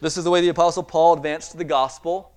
This 0.00 0.16
is 0.16 0.22
the 0.22 0.30
way 0.30 0.40
the 0.40 0.48
Apostle 0.48 0.84
Paul 0.84 1.14
advanced 1.14 1.58
the 1.58 1.64
gospel. 1.64 2.32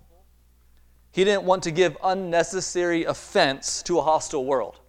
He 1.11 1.23
didn't 1.23 1.43
want 1.43 1.61
to 1.63 1.71
give 1.71 1.95
unnecessary 2.03 3.03
offense 3.03 3.83
to 3.83 3.99
a 3.99 4.01
hostile 4.01 4.45
world. 4.45 4.80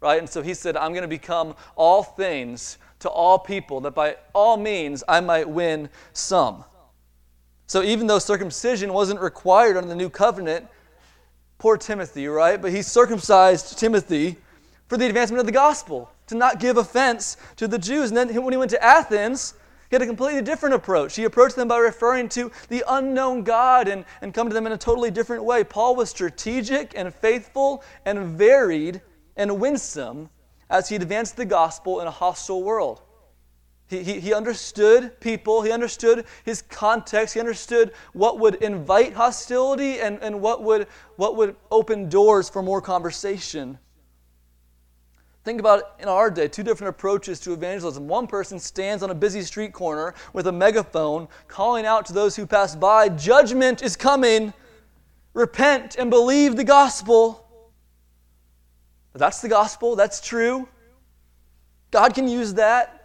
Right? 0.00 0.18
And 0.18 0.28
so 0.28 0.42
he 0.42 0.54
said, 0.54 0.76
I'm 0.76 0.92
going 0.92 1.02
to 1.02 1.08
become 1.08 1.54
all 1.76 2.02
things 2.02 2.78
to 3.00 3.08
all 3.08 3.38
people, 3.38 3.80
that 3.82 3.94
by 3.94 4.16
all 4.34 4.56
means 4.56 5.02
I 5.08 5.20
might 5.20 5.48
win 5.48 5.88
some. 6.12 6.64
So 7.66 7.82
even 7.82 8.06
though 8.06 8.18
circumcision 8.18 8.92
wasn't 8.92 9.20
required 9.20 9.76
under 9.76 9.88
the 9.88 9.94
new 9.94 10.10
covenant, 10.10 10.66
poor 11.58 11.76
Timothy, 11.76 12.26
right? 12.26 12.60
But 12.60 12.72
he 12.72 12.82
circumcised 12.82 13.78
Timothy 13.78 14.36
for 14.88 14.96
the 14.96 15.06
advancement 15.06 15.40
of 15.40 15.46
the 15.46 15.52
gospel, 15.52 16.10
to 16.26 16.34
not 16.34 16.60
give 16.60 16.76
offense 16.76 17.36
to 17.56 17.68
the 17.68 17.78
Jews. 17.78 18.10
And 18.10 18.16
then 18.16 18.42
when 18.42 18.52
he 18.52 18.56
went 18.56 18.70
to 18.72 18.84
Athens, 18.84 19.54
he 19.88 19.94
had 19.94 20.02
a 20.02 20.06
completely 20.06 20.42
different 20.42 20.74
approach. 20.74 21.16
He 21.16 21.24
approached 21.24 21.56
them 21.56 21.68
by 21.68 21.78
referring 21.78 22.28
to 22.30 22.50
the 22.68 22.84
unknown 22.88 23.42
God 23.42 23.88
and, 23.88 24.04
and 24.20 24.34
come 24.34 24.48
to 24.48 24.54
them 24.54 24.66
in 24.66 24.72
a 24.72 24.78
totally 24.78 25.10
different 25.10 25.44
way. 25.44 25.64
Paul 25.64 25.96
was 25.96 26.10
strategic 26.10 26.92
and 26.96 27.14
faithful 27.14 27.82
and 28.04 28.36
varied 28.36 29.00
and 29.40 29.58
winsome 29.58 30.28
as 30.68 30.90
he 30.90 30.96
advanced 30.96 31.36
the 31.36 31.46
gospel 31.46 32.00
in 32.00 32.06
a 32.06 32.10
hostile 32.10 32.62
world. 32.62 33.00
He, 33.88 34.04
he, 34.04 34.20
he 34.20 34.34
understood 34.34 35.18
people, 35.18 35.62
he 35.62 35.72
understood 35.72 36.26
his 36.44 36.62
context, 36.62 37.34
he 37.34 37.40
understood 37.40 37.92
what 38.12 38.38
would 38.38 38.56
invite 38.56 39.14
hostility 39.14 39.98
and, 39.98 40.18
and 40.22 40.40
what, 40.40 40.62
would, 40.62 40.86
what 41.16 41.36
would 41.36 41.56
open 41.70 42.08
doors 42.08 42.50
for 42.50 42.62
more 42.62 42.82
conversation. 42.82 43.78
Think 45.42 45.58
about 45.58 45.94
in 45.98 46.06
our 46.06 46.30
day 46.30 46.46
two 46.46 46.62
different 46.62 46.90
approaches 46.90 47.40
to 47.40 47.54
evangelism. 47.54 48.06
One 48.06 48.26
person 48.26 48.58
stands 48.58 49.02
on 49.02 49.08
a 49.08 49.14
busy 49.14 49.40
street 49.40 49.72
corner 49.72 50.14
with 50.34 50.46
a 50.48 50.52
megaphone 50.52 51.28
calling 51.48 51.86
out 51.86 52.04
to 52.06 52.12
those 52.12 52.36
who 52.36 52.46
pass 52.46 52.76
by, 52.76 53.08
Judgment 53.08 53.82
is 53.82 53.96
coming. 53.96 54.52
Repent 55.32 55.96
and 55.96 56.10
believe 56.10 56.56
the 56.56 56.64
gospel. 56.64 57.49
That's 59.14 59.40
the 59.40 59.48
gospel, 59.48 59.96
that's 59.96 60.20
true. 60.20 60.68
God 61.90 62.14
can 62.14 62.28
use 62.28 62.54
that. 62.54 62.96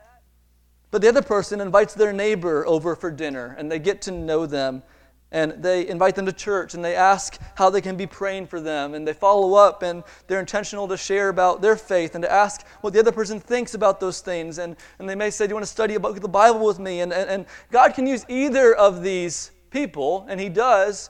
But 0.91 1.01
the 1.01 1.09
other 1.09 1.21
person 1.21 1.59
invites 1.59 1.93
their 1.93 2.13
neighbor 2.13 2.65
over 2.65 2.95
for 2.95 3.11
dinner 3.11 3.55
and 3.57 3.71
they 3.71 3.79
get 3.79 4.01
to 4.03 4.11
know 4.11 4.45
them 4.45 4.83
and 5.31 5.61
they 5.61 5.87
invite 5.87 6.15
them 6.15 6.25
to 6.25 6.31
church 6.31 6.75
and 6.75 6.85
they 6.85 6.95
ask 6.95 7.37
how 7.55 7.69
they 7.69 7.81
can 7.81 7.97
be 7.97 8.05
praying 8.05 8.47
for 8.47 8.61
them 8.61 8.93
and 8.93 9.05
they 9.05 9.11
follow 9.11 9.55
up 9.55 9.83
and 9.83 10.03
they're 10.27 10.39
intentional 10.39 10.87
to 10.87 10.95
share 10.95 11.29
about 11.29 11.61
their 11.61 11.75
faith 11.75 12.15
and 12.15 12.21
to 12.21 12.31
ask 12.31 12.65
what 12.81 12.93
the 12.93 12.99
other 12.99 13.11
person 13.11 13.39
thinks 13.39 13.73
about 13.73 13.99
those 13.99 14.21
things 14.21 14.59
and, 14.59 14.77
and 14.99 15.09
they 15.09 15.15
may 15.15 15.29
say 15.29 15.45
do 15.45 15.49
you 15.49 15.55
want 15.55 15.65
to 15.65 15.71
study 15.71 15.95
about 15.95 16.15
the 16.21 16.27
bible 16.27 16.65
with 16.65 16.79
me 16.79 17.01
and, 17.01 17.11
and, 17.11 17.29
and 17.29 17.45
god 17.71 17.93
can 17.93 18.07
use 18.07 18.23
either 18.29 18.73
of 18.75 19.03
these 19.03 19.51
people 19.71 20.25
and 20.29 20.39
he 20.39 20.47
does 20.47 21.09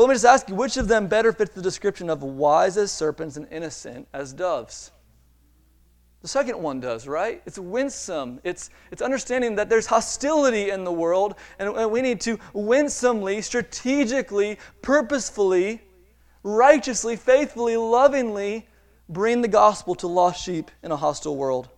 but 0.00 0.04
let 0.04 0.08
me 0.08 0.14
just 0.14 0.24
ask 0.24 0.48
you 0.48 0.54
which 0.54 0.78
of 0.78 0.88
them 0.88 1.08
better 1.08 1.30
fits 1.30 1.54
the 1.54 1.60
description 1.60 2.08
of 2.08 2.22
wise 2.22 2.78
as 2.78 2.90
serpents 2.90 3.36
and 3.36 3.46
innocent 3.50 4.08
as 4.14 4.32
doves 4.32 4.92
the 6.22 6.28
second 6.28 6.58
one 6.58 6.80
does, 6.80 7.06
right? 7.06 7.42
It's 7.44 7.58
winsome. 7.58 8.40
It's, 8.42 8.70
it's 8.90 9.02
understanding 9.02 9.56
that 9.56 9.68
there's 9.68 9.86
hostility 9.86 10.70
in 10.70 10.84
the 10.84 10.92
world, 10.92 11.34
and, 11.58 11.90
we 11.90 12.00
need 12.02 12.20
to 12.22 12.38
winsomely, 12.52 13.40
strategically, 13.40 14.58
purposefully, 14.82 15.82
righteously, 16.42 17.16
faithfully, 17.16 17.76
lovingly 17.76 18.66
bring 19.08 19.40
the 19.42 19.48
gospel 19.48 19.94
to 19.96 20.06
lost 20.06 20.42
sheep 20.42 20.70
in 20.82 20.92
a 20.92 20.96
hostile 20.96 21.36
world. 21.36 21.68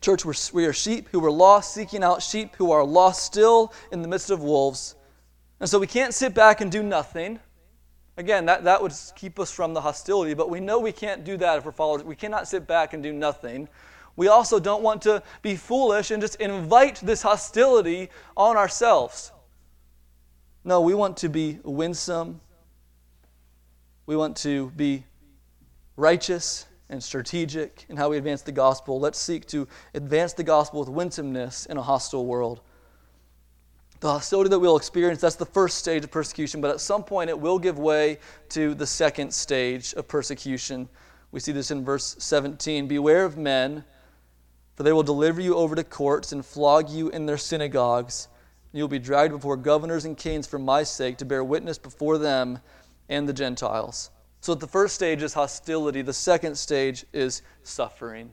Church, 0.00 0.24
we're, 0.24 0.34
we 0.54 0.64
are 0.64 0.72
sheep 0.72 1.08
who 1.12 1.22
are 1.24 1.30
lost, 1.30 1.74
seeking 1.74 2.02
out 2.02 2.22
sheep 2.22 2.56
who 2.56 2.70
are 2.70 2.84
lost 2.84 3.24
still 3.24 3.74
in 3.92 4.00
the 4.00 4.08
midst 4.08 4.30
of 4.30 4.42
wolves. 4.42 4.94
And 5.60 5.68
so 5.68 5.78
we 5.78 5.86
can't 5.86 6.14
sit 6.14 6.34
back 6.34 6.62
and 6.62 6.72
do 6.72 6.82
nothing. 6.82 7.38
Again, 8.16 8.46
that, 8.46 8.64
that 8.64 8.82
would 8.82 8.94
keep 9.14 9.38
us 9.38 9.52
from 9.52 9.74
the 9.74 9.80
hostility, 9.80 10.34
but 10.34 10.50
we 10.50 10.58
know 10.58 10.78
we 10.78 10.92
can't 10.92 11.22
do 11.22 11.36
that 11.36 11.58
if 11.58 11.64
we're 11.64 11.72
followers. 11.72 12.02
We 12.02 12.16
cannot 12.16 12.48
sit 12.48 12.66
back 12.66 12.94
and 12.94 13.02
do 13.02 13.12
nothing. 13.12 13.68
We 14.16 14.28
also 14.28 14.58
don't 14.58 14.82
want 14.82 15.02
to 15.02 15.22
be 15.42 15.56
foolish 15.56 16.10
and 16.10 16.20
just 16.20 16.36
invite 16.36 16.96
this 16.96 17.22
hostility 17.22 18.08
on 18.36 18.56
ourselves. 18.56 19.32
No, 20.64 20.80
we 20.80 20.94
want 20.94 21.16
to 21.18 21.28
be 21.28 21.58
winsome. 21.62 22.40
We 24.06 24.16
want 24.16 24.36
to 24.38 24.70
be 24.70 25.04
righteous 25.96 26.66
and 26.88 27.02
strategic 27.02 27.86
in 27.88 27.96
how 27.96 28.08
we 28.10 28.16
advance 28.16 28.42
the 28.42 28.52
gospel. 28.52 28.98
Let's 28.98 29.18
seek 29.18 29.46
to 29.48 29.68
advance 29.94 30.32
the 30.32 30.42
gospel 30.42 30.80
with 30.80 30.88
winsomeness 30.88 31.66
in 31.66 31.76
a 31.76 31.82
hostile 31.82 32.26
world 32.26 32.60
the 34.00 34.10
hostility 34.10 34.48
that 34.48 34.58
we'll 34.58 34.78
experience, 34.78 35.20
that's 35.20 35.36
the 35.36 35.46
first 35.46 35.76
stage 35.76 36.04
of 36.04 36.10
persecution, 36.10 36.62
but 36.62 36.70
at 36.70 36.80
some 36.80 37.04
point 37.04 37.28
it 37.28 37.38
will 37.38 37.58
give 37.58 37.78
way 37.78 38.18
to 38.48 38.74
the 38.74 38.86
second 38.86 39.32
stage 39.32 39.92
of 39.94 40.08
persecution. 40.08 40.88
We 41.32 41.40
see 41.40 41.52
this 41.52 41.70
in 41.70 41.84
verse 41.84 42.16
17 42.18 42.88
Beware 42.88 43.26
of 43.26 43.36
men, 43.36 43.84
for 44.74 44.84
they 44.84 44.92
will 44.92 45.02
deliver 45.02 45.42
you 45.42 45.54
over 45.54 45.74
to 45.74 45.84
courts 45.84 46.32
and 46.32 46.44
flog 46.44 46.88
you 46.88 47.10
in 47.10 47.26
their 47.26 47.36
synagogues. 47.36 48.28
You 48.72 48.82
will 48.82 48.88
be 48.88 48.98
dragged 48.98 49.34
before 49.34 49.58
governors 49.58 50.06
and 50.06 50.16
kings 50.16 50.46
for 50.46 50.58
my 50.58 50.82
sake 50.82 51.18
to 51.18 51.26
bear 51.26 51.44
witness 51.44 51.76
before 51.76 52.16
them 52.16 52.58
and 53.10 53.28
the 53.28 53.32
Gentiles. 53.34 54.10
So 54.40 54.54
the 54.54 54.66
first 54.66 54.94
stage 54.94 55.22
is 55.22 55.34
hostility, 55.34 56.00
the 56.00 56.14
second 56.14 56.56
stage 56.56 57.04
is 57.12 57.42
suffering. 57.64 58.30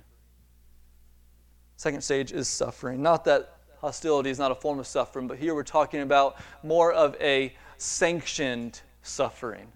Second 1.76 2.02
stage 2.02 2.32
is 2.32 2.48
suffering. 2.48 3.02
Not 3.02 3.26
that 3.26 3.57
hostility 3.88 4.30
is 4.30 4.38
not 4.38 4.52
a 4.52 4.56
form 4.56 4.80
of 4.80 4.86
suffering, 4.86 5.28
but 5.28 5.38
here 5.38 5.56
we're 5.56 5.64
talking 5.64 6.02
about 6.02 6.36
more 6.62 6.92
of 6.92 7.16
a 7.22 7.54
sanctioned 7.78 8.82
suffering, 9.02 9.68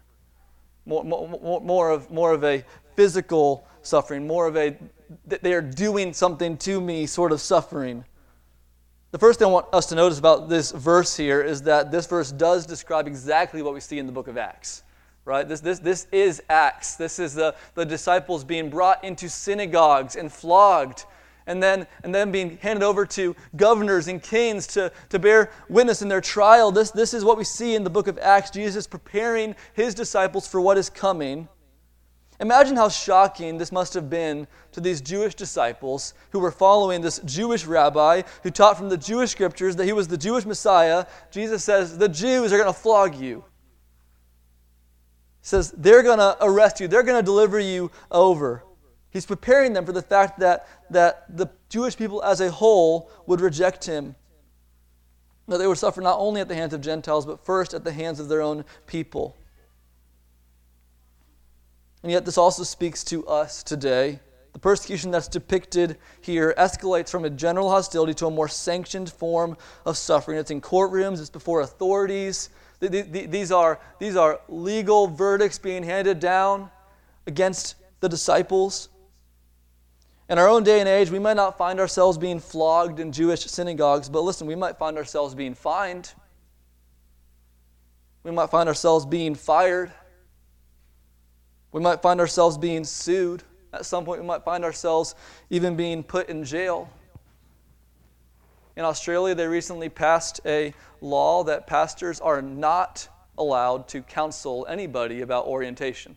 more, 0.85 1.05
more, 1.05 1.61
more, 1.61 1.89
of, 1.89 2.11
more 2.11 2.33
of 2.33 2.43
a 2.43 2.65
physical 2.97 3.65
suffering, 3.81 4.27
more 4.27 4.47
of 4.47 4.57
a 4.57 4.75
they 5.25 5.53
are 5.53 5.61
doing 5.61 6.13
something 6.13 6.57
to 6.57 6.79
me 6.79 7.05
sort 7.05 7.31
of 7.31 7.41
suffering. 7.41 8.05
The 9.11 9.19
first 9.19 9.39
thing 9.39 9.47
I 9.47 9.51
want 9.51 9.67
us 9.73 9.87
to 9.87 9.95
notice 9.95 10.19
about 10.19 10.47
this 10.47 10.71
verse 10.71 11.17
here 11.17 11.41
is 11.41 11.61
that 11.63 11.91
this 11.91 12.05
verse 12.05 12.31
does 12.31 12.65
describe 12.65 13.07
exactly 13.07 13.61
what 13.61 13.73
we 13.73 13.81
see 13.81 13.99
in 13.99 14.05
the 14.05 14.11
book 14.13 14.29
of 14.29 14.37
Acts. 14.37 14.83
Right? 15.25 15.47
This, 15.47 15.59
this, 15.59 15.79
this 15.79 16.07
is 16.13 16.41
Acts. 16.49 16.95
This 16.95 17.19
is 17.19 17.33
the, 17.33 17.55
the 17.75 17.85
disciples 17.85 18.45
being 18.45 18.69
brought 18.69 19.03
into 19.03 19.27
synagogues 19.29 20.15
and 20.15 20.31
flogged 20.31 21.05
and 21.47 21.61
then, 21.61 21.87
and 22.03 22.13
then 22.13 22.31
being 22.31 22.57
handed 22.57 22.83
over 22.83 23.05
to 23.05 23.35
governors 23.55 24.07
and 24.07 24.21
kings 24.21 24.67
to, 24.67 24.91
to 25.09 25.19
bear 25.19 25.51
witness 25.69 26.01
in 26.01 26.07
their 26.07 26.21
trial. 26.21 26.71
This, 26.71 26.91
this 26.91 27.13
is 27.13 27.25
what 27.25 27.37
we 27.37 27.43
see 27.43 27.75
in 27.75 27.83
the 27.83 27.89
book 27.89 28.07
of 28.07 28.17
Acts 28.19 28.51
Jesus 28.51 28.87
preparing 28.87 29.55
his 29.73 29.93
disciples 29.95 30.47
for 30.47 30.61
what 30.61 30.77
is 30.77 30.89
coming. 30.89 31.47
Imagine 32.41 32.75
how 32.75 32.89
shocking 32.89 33.59
this 33.59 33.71
must 33.71 33.93
have 33.93 34.09
been 34.09 34.47
to 34.71 34.81
these 34.81 34.99
Jewish 34.99 35.35
disciples 35.35 36.15
who 36.31 36.39
were 36.39 36.51
following 36.51 36.99
this 36.99 37.19
Jewish 37.19 37.67
rabbi 37.67 38.23
who 38.41 38.49
taught 38.49 38.77
from 38.77 38.89
the 38.89 38.97
Jewish 38.97 39.29
scriptures 39.29 39.75
that 39.75 39.85
he 39.85 39.93
was 39.93 40.07
the 40.07 40.17
Jewish 40.17 40.43
Messiah. 40.45 41.05
Jesus 41.29 41.63
says, 41.63 41.99
The 41.99 42.09
Jews 42.09 42.51
are 42.51 42.57
going 42.57 42.73
to 42.73 42.79
flog 42.79 43.13
you. 43.15 43.45
He 45.41 45.47
says, 45.47 45.71
They're 45.77 46.01
going 46.01 46.17
to 46.17 46.35
arrest 46.41 46.79
you, 46.79 46.87
they're 46.87 47.03
going 47.03 47.19
to 47.19 47.25
deliver 47.25 47.59
you 47.59 47.91
over. 48.09 48.63
He's 49.11 49.25
preparing 49.25 49.73
them 49.73 49.85
for 49.85 49.91
the 49.91 50.01
fact 50.01 50.39
that, 50.39 50.67
that 50.91 51.25
the 51.35 51.47
Jewish 51.69 51.97
people 51.97 52.23
as 52.23 52.41
a 52.41 52.51
whole 52.51 53.09
would 53.25 53.41
reject 53.41 53.85
him. 53.85 54.15
That 55.47 55.57
they 55.57 55.67
would 55.67 55.77
suffer 55.77 56.01
not 56.01 56.19
only 56.19 56.41
at 56.41 56.47
the 56.47 56.55
hands 56.55 56.73
of 56.73 56.81
Gentiles, 56.81 57.25
but 57.25 57.43
first 57.43 57.73
at 57.73 57.83
the 57.83 57.91
hands 57.91 58.19
of 58.19 58.29
their 58.29 58.41
own 58.41 58.63
people. 58.87 59.35
And 62.03 62.11
yet, 62.11 62.25
this 62.25 62.37
also 62.37 62.63
speaks 62.63 63.03
to 63.05 63.27
us 63.27 63.63
today. 63.63 64.19
The 64.53 64.59
persecution 64.59 65.11
that's 65.11 65.27
depicted 65.27 65.97
here 66.19 66.53
escalates 66.57 67.09
from 67.09 67.25
a 67.25 67.29
general 67.29 67.69
hostility 67.69 68.13
to 68.15 68.27
a 68.27 68.31
more 68.31 68.47
sanctioned 68.47 69.09
form 69.11 69.55
of 69.85 69.97
suffering. 69.97 70.37
It's 70.37 70.51
in 70.51 70.61
courtrooms, 70.61 71.19
it's 71.19 71.29
before 71.29 71.61
authorities. 71.61 72.49
These 72.81 73.51
are, 73.51 73.79
these 73.99 74.15
are 74.15 74.41
legal 74.49 75.07
verdicts 75.07 75.57
being 75.57 75.83
handed 75.83 76.19
down 76.19 76.69
against 77.27 77.75
the 77.99 78.09
disciples. 78.09 78.89
In 80.31 80.39
our 80.39 80.47
own 80.47 80.63
day 80.63 80.79
and 80.79 80.87
age, 80.87 81.11
we 81.11 81.19
might 81.19 81.35
not 81.35 81.57
find 81.57 81.77
ourselves 81.77 82.17
being 82.17 82.39
flogged 82.39 83.01
in 83.01 83.11
Jewish 83.11 83.41
synagogues, 83.47 84.07
but 84.07 84.21
listen, 84.21 84.47
we 84.47 84.55
might 84.55 84.77
find 84.77 84.97
ourselves 84.97 85.35
being 85.35 85.53
fined. 85.53 86.13
We 88.23 88.31
might 88.31 88.49
find 88.49 88.69
ourselves 88.69 89.05
being 89.05 89.35
fired. 89.35 89.91
We 91.73 91.81
might 91.81 92.01
find 92.01 92.21
ourselves 92.21 92.57
being 92.57 92.85
sued. 92.85 93.43
At 93.73 93.85
some 93.85 94.05
point, 94.05 94.21
we 94.21 94.25
might 94.25 94.45
find 94.45 94.63
ourselves 94.63 95.15
even 95.49 95.75
being 95.75 96.01
put 96.01 96.29
in 96.29 96.45
jail. 96.45 96.89
In 98.77 98.85
Australia, 98.85 99.35
they 99.35 99.47
recently 99.47 99.89
passed 99.89 100.39
a 100.45 100.73
law 101.01 101.43
that 101.43 101.67
pastors 101.67 102.21
are 102.21 102.41
not 102.41 103.09
allowed 103.37 103.89
to 103.89 104.01
counsel 104.01 104.65
anybody 104.69 105.19
about 105.19 105.45
orientation. 105.45 106.15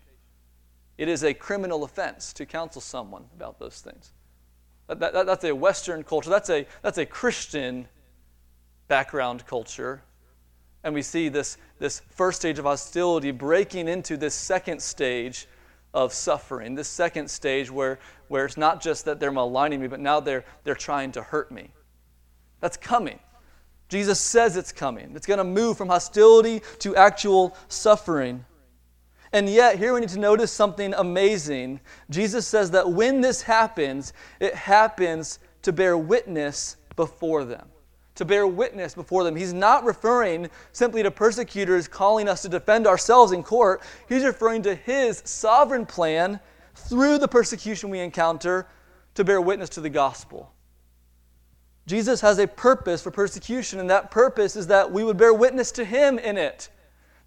It 0.97 1.09
is 1.09 1.23
a 1.23 1.33
criminal 1.33 1.83
offense 1.83 2.31
to 2.33 2.45
counsel 2.45 2.81
someone 2.81 3.25
about 3.35 3.59
those 3.59 3.81
things. 3.81 4.13
That, 4.87 4.99
that, 4.99 5.25
that's 5.25 5.43
a 5.43 5.53
Western 5.53 6.03
culture, 6.03 6.29
that's 6.29 6.49
a, 6.49 6.65
that's 6.81 6.97
a 6.97 7.05
Christian 7.05 7.87
background 8.87 9.45
culture. 9.45 10.01
And 10.83 10.93
we 10.93 11.01
see 11.01 11.29
this, 11.29 11.57
this 11.79 12.01
first 12.11 12.39
stage 12.39 12.59
of 12.59 12.65
hostility 12.65 13.31
breaking 13.31 13.87
into 13.87 14.17
this 14.17 14.35
second 14.35 14.81
stage 14.81 15.47
of 15.95 16.13
suffering, 16.13 16.75
this 16.75 16.87
second 16.87 17.29
stage 17.29 17.71
where, 17.71 17.97
where 18.27 18.45
it's 18.45 18.57
not 18.57 18.81
just 18.81 19.05
that 19.05 19.19
they're 19.19 19.31
maligning 19.31 19.81
me, 19.81 19.87
but 19.87 19.99
now 19.99 20.19
they're, 20.19 20.45
they're 20.63 20.75
trying 20.75 21.11
to 21.13 21.23
hurt 21.23 21.51
me. 21.51 21.71
That's 22.59 22.77
coming. 22.77 23.19
Jesus 23.89 24.19
says 24.19 24.57
it's 24.57 24.71
coming. 24.71 25.13
It's 25.15 25.25
going 25.25 25.37
to 25.37 25.43
move 25.43 25.77
from 25.77 25.87
hostility 25.87 26.61
to 26.79 26.95
actual 26.95 27.55
suffering. 27.67 28.45
And 29.35 29.49
yet, 29.49 29.77
here 29.77 29.93
we 29.93 29.99
need 29.99 30.07
to 30.11 30.19
notice 30.19 30.49
something 30.49 30.93
amazing. 30.93 31.81
Jesus 32.09 32.47
says 32.47 32.71
that 32.71 32.89
when 32.89 33.19
this 33.19 33.41
happens, 33.41 34.13
it 34.39 34.55
happens 34.55 35.39
to 35.63 35.73
bear 35.73 35.97
witness 35.97 36.77
before 36.95 37.43
them. 37.43 37.67
To 38.15 38.23
bear 38.23 38.47
witness 38.47 38.95
before 38.95 39.25
them. 39.25 39.35
He's 39.35 39.51
not 39.51 39.83
referring 39.83 40.49
simply 40.71 41.03
to 41.03 41.11
persecutors 41.11 41.85
calling 41.89 42.29
us 42.29 42.43
to 42.43 42.49
defend 42.49 42.87
ourselves 42.87 43.33
in 43.33 43.43
court. 43.43 43.81
He's 44.07 44.23
referring 44.23 44.61
to 44.61 44.73
his 44.73 45.21
sovereign 45.25 45.85
plan 45.85 46.39
through 46.73 47.17
the 47.17 47.27
persecution 47.27 47.89
we 47.89 47.99
encounter 47.99 48.69
to 49.15 49.25
bear 49.25 49.41
witness 49.41 49.67
to 49.71 49.81
the 49.81 49.89
gospel. 49.89 50.53
Jesus 51.87 52.21
has 52.21 52.39
a 52.39 52.47
purpose 52.47 53.01
for 53.01 53.11
persecution, 53.11 53.81
and 53.81 53.89
that 53.89 54.11
purpose 54.11 54.55
is 54.55 54.67
that 54.67 54.93
we 54.93 55.03
would 55.03 55.17
bear 55.17 55.33
witness 55.33 55.73
to 55.73 55.83
him 55.83 56.19
in 56.19 56.37
it. 56.37 56.69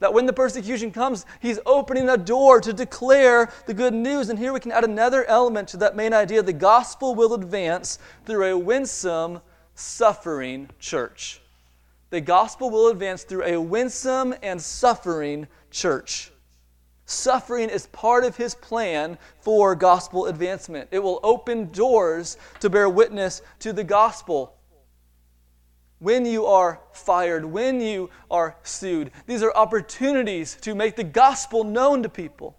That 0.01 0.15
when 0.15 0.27
the 0.27 0.33
persecution 0.33 0.93
comes, 0.93 1.27
he's 1.41 1.59
opening 1.67 2.09
a 2.09 2.17
door 2.17 2.61
to 2.61 2.73
declare 2.73 3.51
the 3.67 3.75
good 3.75 3.95
news. 3.95 4.29
And 4.29 4.39
here 4.39 4.53
we 4.53 4.61
can 4.61 4.71
add 4.71 4.85
another 4.85 5.25
element 5.25 5.69
to 5.69 5.77
that 5.79 5.97
main 5.97 6.13
idea 6.13 6.43
the 6.43 6.53
gospel 6.53 7.15
will 7.15 7.35
advance 7.35 7.99
through 8.25 8.45
a 8.45 8.59
winsome, 8.59 9.41
suffering 9.75 10.71
church. 10.79 11.41
The 12.11 12.21
gospel 12.21 12.71
will 12.71 12.89
advance 12.89 13.25
through 13.25 13.45
a 13.45 13.61
winsome 13.61 14.35
and 14.43 14.63
suffering 14.63 15.49
church. 15.71 16.33
Suffering 17.05 17.71
is 17.71 17.87
part 17.87 18.25
of 18.25 18.37
his 18.37 18.55
plan 18.55 19.19
for 19.41 19.75
gospel 19.75 20.27
advancement. 20.27 20.89
It 20.91 20.99
will 21.01 21.21
open 21.23 21.71
doors 21.73 22.37
to 22.61 22.71
bear 22.71 22.89
witness 22.89 23.43
to 23.61 23.73
the 23.73 23.85
gospel 23.85 24.58
when 25.99 26.25
you 26.25 26.47
are 26.47 26.81
fired, 26.93 27.45
when 27.45 27.81
you 27.81 28.11
are 28.31 28.57
sued. 28.63 29.11
These 29.27 29.43
are 29.43 29.53
opportunities 29.55 30.57
to 30.63 30.75
make 30.75 30.97
the 30.97 31.05
gospel 31.05 31.65
known 31.65 32.03
to 32.03 32.09
people. 32.09 32.57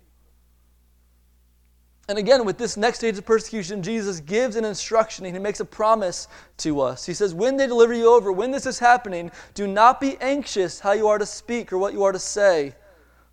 And 2.10 2.18
again, 2.18 2.44
with 2.44 2.58
this 2.58 2.76
next 2.76 2.98
stage 2.98 3.20
of 3.20 3.26
persecution, 3.26 3.84
Jesus 3.84 4.20
gives 4.20 4.56
an 4.56 4.66
instruction 4.66 5.26
and 5.26 5.36
he 5.36 5.40
makes 5.40 5.60
a 5.60 5.66
promise 5.66 6.28
to 6.58 6.82
us. 6.82 7.06
He 7.06 7.14
says, 7.14 7.36
When 7.36 7.56
they 7.56 7.68
deliver 7.68 7.94
you 7.94 8.12
over, 8.12 8.32
when 8.32 8.50
this 8.50 8.66
is 8.66 8.80
happening, 8.80 9.32
do 9.54 9.68
not 9.68 10.02
be 10.02 10.18
anxious 10.20 10.80
how 10.80 10.94
you 10.94 11.08
are 11.08 11.20
to 11.20 11.26
speak 11.26 11.72
or 11.72 11.78
what 11.78 11.94
you 11.94 12.04
are 12.04 12.12
to 12.12 12.20
say. 12.20 12.74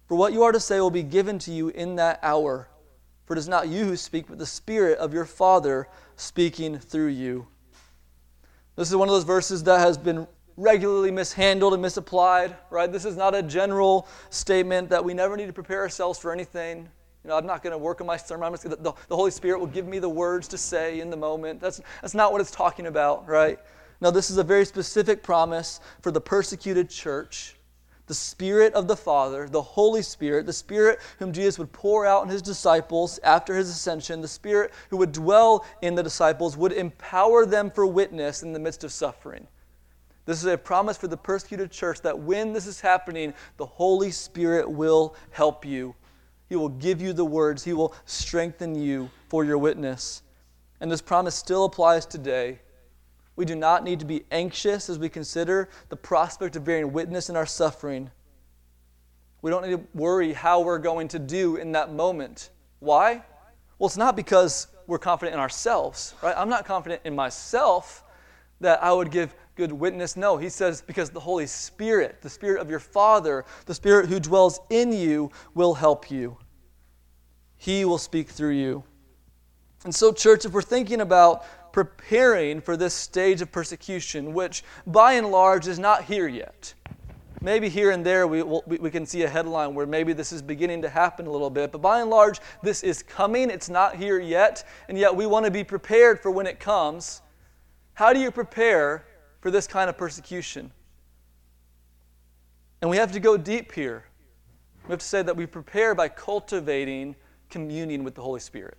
For 0.06 0.14
what 0.14 0.34
you 0.34 0.42
are 0.42 0.52
to 0.52 0.60
say 0.60 0.78
will 0.78 0.90
be 0.90 1.02
given 1.02 1.38
to 1.40 1.52
you 1.52 1.68
in 1.68 1.96
that 1.96 2.20
hour. 2.22 2.68
For 3.24 3.34
it 3.34 3.38
is 3.38 3.48
not 3.48 3.68
you 3.68 3.86
who 3.86 3.96
speak, 3.96 4.26
but 4.28 4.38
the 4.38 4.46
Spirit 4.46 4.98
of 4.98 5.14
your 5.14 5.24
Father 5.24 5.88
speaking 6.16 6.78
through 6.78 7.08
you. 7.08 7.48
This 8.76 8.90
is 8.90 8.96
one 8.96 9.08
of 9.08 9.14
those 9.14 9.24
verses 9.24 9.64
that 9.64 9.80
has 9.80 9.96
been 9.96 10.26
regularly 10.58 11.10
mishandled 11.10 11.72
and 11.72 11.82
misapplied, 11.82 12.54
right? 12.70 12.90
This 12.92 13.06
is 13.06 13.16
not 13.16 13.34
a 13.34 13.42
general 13.42 14.06
statement 14.30 14.90
that 14.90 15.02
we 15.02 15.14
never 15.14 15.36
need 15.36 15.46
to 15.46 15.52
prepare 15.52 15.80
ourselves 15.80 16.18
for 16.18 16.30
anything. 16.30 16.88
You 17.24 17.30
know, 17.30 17.36
I'm 17.36 17.46
not 17.46 17.62
going 17.62 17.72
to 17.72 17.78
work 17.78 18.00
on 18.00 18.06
my 18.06 18.18
sermon. 18.18 18.54
Gonna, 18.62 18.76
the, 18.76 18.92
the 19.08 19.16
Holy 19.16 19.30
Spirit 19.30 19.58
will 19.60 19.66
give 19.66 19.86
me 19.86 19.98
the 19.98 20.08
words 20.08 20.46
to 20.48 20.58
say 20.58 21.00
in 21.00 21.10
the 21.10 21.16
moment. 21.16 21.60
That's, 21.60 21.80
that's 22.00 22.14
not 22.14 22.32
what 22.32 22.40
it's 22.40 22.50
talking 22.50 22.86
about, 22.86 23.26
right? 23.26 23.58
No, 24.00 24.10
this 24.10 24.30
is 24.30 24.36
a 24.36 24.44
very 24.44 24.66
specific 24.66 25.22
promise 25.22 25.80
for 26.02 26.12
the 26.12 26.20
persecuted 26.20 26.90
church 26.90 27.55
the 28.06 28.14
Spirit 28.14 28.72
of 28.74 28.88
the 28.88 28.96
Father, 28.96 29.48
the 29.48 29.62
Holy 29.62 30.02
Spirit, 30.02 30.46
the 30.46 30.52
Spirit 30.52 31.00
whom 31.18 31.32
Jesus 31.32 31.58
would 31.58 31.72
pour 31.72 32.06
out 32.06 32.22
on 32.22 32.28
his 32.28 32.42
disciples 32.42 33.18
after 33.24 33.56
his 33.56 33.68
ascension, 33.68 34.20
the 34.20 34.28
Spirit 34.28 34.72
who 34.90 34.96
would 34.96 35.12
dwell 35.12 35.64
in 35.82 35.94
the 35.94 36.02
disciples, 36.02 36.56
would 36.56 36.72
empower 36.72 37.44
them 37.44 37.70
for 37.70 37.86
witness 37.86 38.42
in 38.42 38.52
the 38.52 38.58
midst 38.58 38.84
of 38.84 38.92
suffering. 38.92 39.46
This 40.24 40.38
is 40.38 40.46
a 40.46 40.58
promise 40.58 40.96
for 40.96 41.08
the 41.08 41.16
persecuted 41.16 41.70
church 41.70 42.00
that 42.02 42.18
when 42.18 42.52
this 42.52 42.66
is 42.66 42.80
happening, 42.80 43.32
the 43.56 43.66
Holy 43.66 44.10
Spirit 44.10 44.68
will 44.68 45.14
help 45.30 45.64
you. 45.64 45.94
He 46.48 46.56
will 46.56 46.68
give 46.68 47.00
you 47.00 47.12
the 47.12 47.24
words, 47.24 47.64
He 47.64 47.72
will 47.72 47.94
strengthen 48.04 48.74
you 48.74 49.10
for 49.28 49.44
your 49.44 49.58
witness. 49.58 50.22
And 50.80 50.90
this 50.90 51.00
promise 51.00 51.34
still 51.34 51.64
applies 51.64 52.06
today 52.06 52.60
we 53.36 53.44
do 53.44 53.54
not 53.54 53.84
need 53.84 54.00
to 54.00 54.06
be 54.06 54.24
anxious 54.30 54.88
as 54.88 54.98
we 54.98 55.08
consider 55.08 55.68
the 55.90 55.96
prospect 55.96 56.56
of 56.56 56.64
bearing 56.64 56.92
witness 56.92 57.28
in 57.28 57.36
our 57.36 57.46
suffering. 57.46 58.10
We 59.42 59.50
don't 59.50 59.62
need 59.62 59.76
to 59.76 59.84
worry 59.94 60.32
how 60.32 60.62
we're 60.62 60.78
going 60.78 61.08
to 61.08 61.18
do 61.18 61.56
in 61.56 61.72
that 61.72 61.92
moment. 61.92 62.50
Why? 62.80 63.22
Well, 63.78 63.86
it's 63.86 63.98
not 63.98 64.16
because 64.16 64.68
we're 64.86 64.98
confident 64.98 65.34
in 65.34 65.40
ourselves, 65.40 66.14
right? 66.22 66.34
I'm 66.36 66.48
not 66.48 66.64
confident 66.64 67.02
in 67.04 67.14
myself 67.14 68.04
that 68.60 68.82
I 68.82 68.92
would 68.92 69.10
give 69.10 69.34
good 69.54 69.72
witness. 69.72 70.16
No, 70.16 70.36
he 70.36 70.48
says 70.48 70.80
because 70.80 71.10
the 71.10 71.20
Holy 71.20 71.46
Spirit, 71.46 72.22
the 72.22 72.30
Spirit 72.30 72.60
of 72.60 72.70
your 72.70 72.78
Father, 72.78 73.44
the 73.66 73.74
Spirit 73.74 74.06
who 74.06 74.18
dwells 74.18 74.60
in 74.70 74.92
you, 74.92 75.30
will 75.54 75.74
help 75.74 76.10
you. 76.10 76.38
He 77.56 77.84
will 77.84 77.98
speak 77.98 78.28
through 78.28 78.52
you. 78.52 78.84
And 79.84 79.94
so, 79.94 80.12
church, 80.12 80.44
if 80.44 80.52
we're 80.52 80.62
thinking 80.62 81.00
about 81.00 81.44
preparing 81.76 82.58
for 82.58 82.74
this 82.74 82.94
stage 82.94 83.42
of 83.42 83.52
persecution, 83.52 84.32
which 84.32 84.64
by 84.86 85.12
and 85.12 85.30
large 85.30 85.68
is 85.68 85.78
not 85.78 86.04
here 86.04 86.26
yet. 86.26 86.72
Maybe 87.42 87.68
here 87.68 87.90
and 87.90 88.02
there 88.02 88.26
we, 88.26 88.42
we 88.42 88.90
can 88.90 89.04
see 89.04 89.24
a 89.24 89.28
headline 89.28 89.74
where 89.74 89.84
maybe 89.84 90.14
this 90.14 90.32
is 90.32 90.40
beginning 90.40 90.80
to 90.80 90.88
happen 90.88 91.26
a 91.26 91.30
little 91.30 91.50
bit, 91.50 91.72
but 91.72 91.82
by 91.82 92.00
and 92.00 92.08
large, 92.08 92.40
this 92.62 92.82
is 92.82 93.02
coming. 93.02 93.50
It's 93.50 93.68
not 93.68 93.94
here 93.94 94.18
yet, 94.18 94.66
and 94.88 94.96
yet 94.96 95.14
we 95.14 95.26
want 95.26 95.44
to 95.44 95.50
be 95.50 95.62
prepared 95.62 96.18
for 96.18 96.30
when 96.30 96.46
it 96.46 96.58
comes. 96.58 97.20
How 97.92 98.14
do 98.14 98.20
you 98.20 98.30
prepare 98.30 99.04
for 99.42 99.50
this 99.50 99.66
kind 99.66 99.90
of 99.90 99.98
persecution? 99.98 100.72
And 102.80 102.90
we 102.90 102.96
have 102.96 103.12
to 103.12 103.20
go 103.20 103.36
deep 103.36 103.72
here. 103.72 104.06
We 104.86 104.92
have 104.92 105.00
to 105.00 105.06
say 105.06 105.20
that 105.20 105.36
we 105.36 105.44
prepare 105.44 105.94
by 105.94 106.08
cultivating 106.08 107.16
communion 107.50 108.02
with 108.02 108.14
the 108.14 108.22
Holy 108.22 108.40
Spirit. 108.40 108.78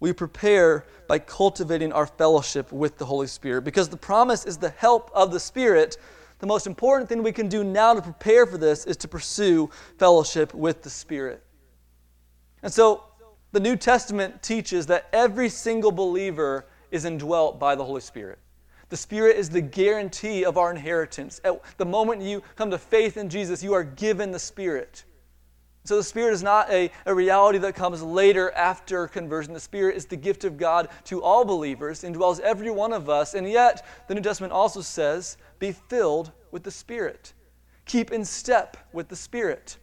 We 0.00 0.12
prepare 0.12 0.86
by 1.08 1.18
cultivating 1.18 1.92
our 1.92 2.06
fellowship 2.06 2.70
with 2.70 2.98
the 2.98 3.06
Holy 3.06 3.26
Spirit 3.26 3.62
because 3.62 3.88
the 3.88 3.96
promise 3.96 4.44
is 4.44 4.58
the 4.58 4.70
help 4.70 5.10
of 5.14 5.32
the 5.32 5.40
Spirit. 5.40 5.96
The 6.38 6.46
most 6.46 6.66
important 6.66 7.08
thing 7.08 7.22
we 7.22 7.32
can 7.32 7.48
do 7.48 7.64
now 7.64 7.94
to 7.94 8.02
prepare 8.02 8.46
for 8.46 8.58
this 8.58 8.84
is 8.84 8.96
to 8.98 9.08
pursue 9.08 9.70
fellowship 9.98 10.52
with 10.52 10.82
the 10.82 10.90
Spirit. 10.90 11.42
And 12.62 12.72
so 12.72 13.04
the 13.52 13.60
New 13.60 13.76
Testament 13.76 14.42
teaches 14.42 14.86
that 14.86 15.08
every 15.12 15.48
single 15.48 15.92
believer 15.92 16.66
is 16.90 17.04
indwelt 17.04 17.58
by 17.58 17.74
the 17.74 17.84
Holy 17.84 18.02
Spirit. 18.02 18.38
The 18.88 18.96
Spirit 18.96 19.36
is 19.36 19.48
the 19.48 19.60
guarantee 19.60 20.44
of 20.44 20.58
our 20.58 20.70
inheritance. 20.70 21.40
At 21.42 21.60
the 21.78 21.86
moment 21.86 22.22
you 22.22 22.42
come 22.54 22.70
to 22.70 22.78
faith 22.78 23.16
in 23.16 23.28
Jesus, 23.28 23.62
you 23.62 23.72
are 23.72 23.82
given 23.82 24.30
the 24.30 24.38
Spirit. 24.38 25.04
So 25.86 25.96
the 25.96 26.02
Spirit 26.02 26.32
is 26.34 26.42
not 26.42 26.68
a, 26.68 26.90
a 27.04 27.14
reality 27.14 27.58
that 27.58 27.76
comes 27.76 28.02
later 28.02 28.50
after 28.52 29.06
conversion. 29.06 29.54
The 29.54 29.60
Spirit 29.60 29.96
is 29.96 30.06
the 30.06 30.16
gift 30.16 30.44
of 30.44 30.56
God 30.56 30.88
to 31.04 31.22
all 31.22 31.44
believers, 31.44 32.02
indwells 32.02 32.40
every 32.40 32.70
one 32.70 32.92
of 32.92 33.08
us. 33.08 33.34
And 33.34 33.48
yet, 33.48 33.86
the 34.08 34.14
New 34.16 34.20
Testament 34.20 34.52
also 34.52 34.80
says, 34.80 35.36
be 35.60 35.70
filled 35.70 36.32
with 36.50 36.64
the 36.64 36.72
Spirit. 36.72 37.34
Keep 37.84 38.10
in 38.10 38.24
step 38.24 38.76
with 38.92 39.08
the 39.08 39.14
Spirit. 39.14 39.78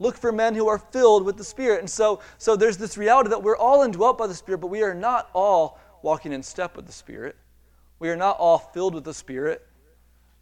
Look 0.00 0.16
for 0.16 0.32
men 0.32 0.56
who 0.56 0.66
are 0.66 0.78
filled 0.78 1.24
with 1.24 1.36
the 1.36 1.44
Spirit. 1.44 1.78
And 1.78 1.88
so, 1.88 2.20
so 2.36 2.56
there's 2.56 2.76
this 2.76 2.98
reality 2.98 3.30
that 3.30 3.42
we're 3.42 3.56
all 3.56 3.84
indwelt 3.84 4.18
by 4.18 4.26
the 4.26 4.34
Spirit, 4.34 4.58
but 4.58 4.66
we 4.66 4.82
are 4.82 4.94
not 4.94 5.30
all 5.34 5.78
walking 6.02 6.32
in 6.32 6.42
step 6.42 6.74
with 6.74 6.86
the 6.86 6.92
Spirit. 6.92 7.36
We 8.00 8.10
are 8.10 8.16
not 8.16 8.38
all 8.38 8.58
filled 8.58 8.94
with 8.94 9.04
the 9.04 9.14
Spirit 9.14 9.64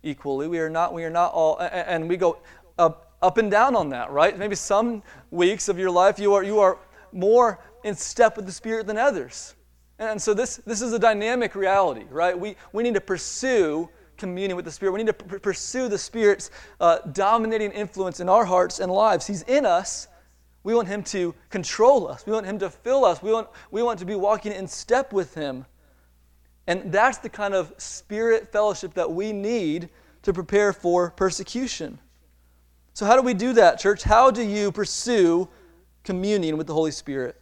equally. 0.02 0.48
We 0.48 0.58
are 0.58 0.70
not, 0.70 0.94
we 0.94 1.04
are 1.04 1.10
not 1.10 1.32
all, 1.32 1.58
and 1.60 2.08
we 2.08 2.16
go, 2.16 2.38
uh, 2.78 2.92
up 3.22 3.38
and 3.38 3.50
down 3.50 3.76
on 3.76 3.88
that, 3.90 4.10
right? 4.10 4.36
Maybe 4.36 4.54
some 4.56 5.02
weeks 5.30 5.68
of 5.68 5.78
your 5.78 5.90
life 5.90 6.18
you 6.18 6.34
are, 6.34 6.42
you 6.42 6.58
are 6.58 6.78
more 7.12 7.60
in 7.84 7.94
step 7.94 8.36
with 8.36 8.46
the 8.46 8.52
Spirit 8.52 8.86
than 8.86 8.98
others. 8.98 9.54
And 9.98 10.20
so 10.20 10.34
this, 10.34 10.56
this 10.66 10.82
is 10.82 10.92
a 10.92 10.98
dynamic 10.98 11.54
reality, 11.54 12.04
right? 12.10 12.38
We, 12.38 12.56
we 12.72 12.82
need 12.82 12.94
to 12.94 13.00
pursue 13.00 13.88
communion 14.16 14.56
with 14.56 14.64
the 14.64 14.70
Spirit. 14.70 14.92
We 14.92 15.02
need 15.02 15.18
to 15.18 15.38
pursue 15.38 15.88
the 15.88 15.98
Spirit's 15.98 16.50
uh, 16.80 16.98
dominating 17.12 17.70
influence 17.70 18.20
in 18.20 18.28
our 18.28 18.44
hearts 18.44 18.80
and 18.80 18.90
lives. 18.90 19.26
He's 19.26 19.42
in 19.42 19.64
us. 19.64 20.08
We 20.64 20.74
want 20.74 20.88
Him 20.88 21.02
to 21.04 21.34
control 21.50 22.08
us. 22.08 22.26
We 22.26 22.32
want 22.32 22.46
Him 22.46 22.58
to 22.60 22.70
fill 22.70 23.04
us. 23.04 23.22
We 23.22 23.32
want, 23.32 23.48
we 23.70 23.82
want 23.82 23.98
to 24.00 24.04
be 24.04 24.14
walking 24.14 24.52
in 24.52 24.66
step 24.66 25.12
with 25.12 25.34
Him. 25.34 25.66
And 26.66 26.92
that's 26.92 27.18
the 27.18 27.28
kind 27.28 27.54
of 27.54 27.72
spirit 27.78 28.52
fellowship 28.52 28.94
that 28.94 29.10
we 29.10 29.32
need 29.32 29.88
to 30.22 30.32
prepare 30.32 30.72
for 30.72 31.10
persecution. 31.10 31.98
So, 32.94 33.06
how 33.06 33.16
do 33.16 33.22
we 33.22 33.34
do 33.34 33.54
that, 33.54 33.78
church? 33.78 34.02
How 34.02 34.30
do 34.30 34.42
you 34.42 34.70
pursue 34.70 35.48
communion 36.04 36.58
with 36.58 36.66
the 36.66 36.74
Holy 36.74 36.90
Spirit? 36.90 37.40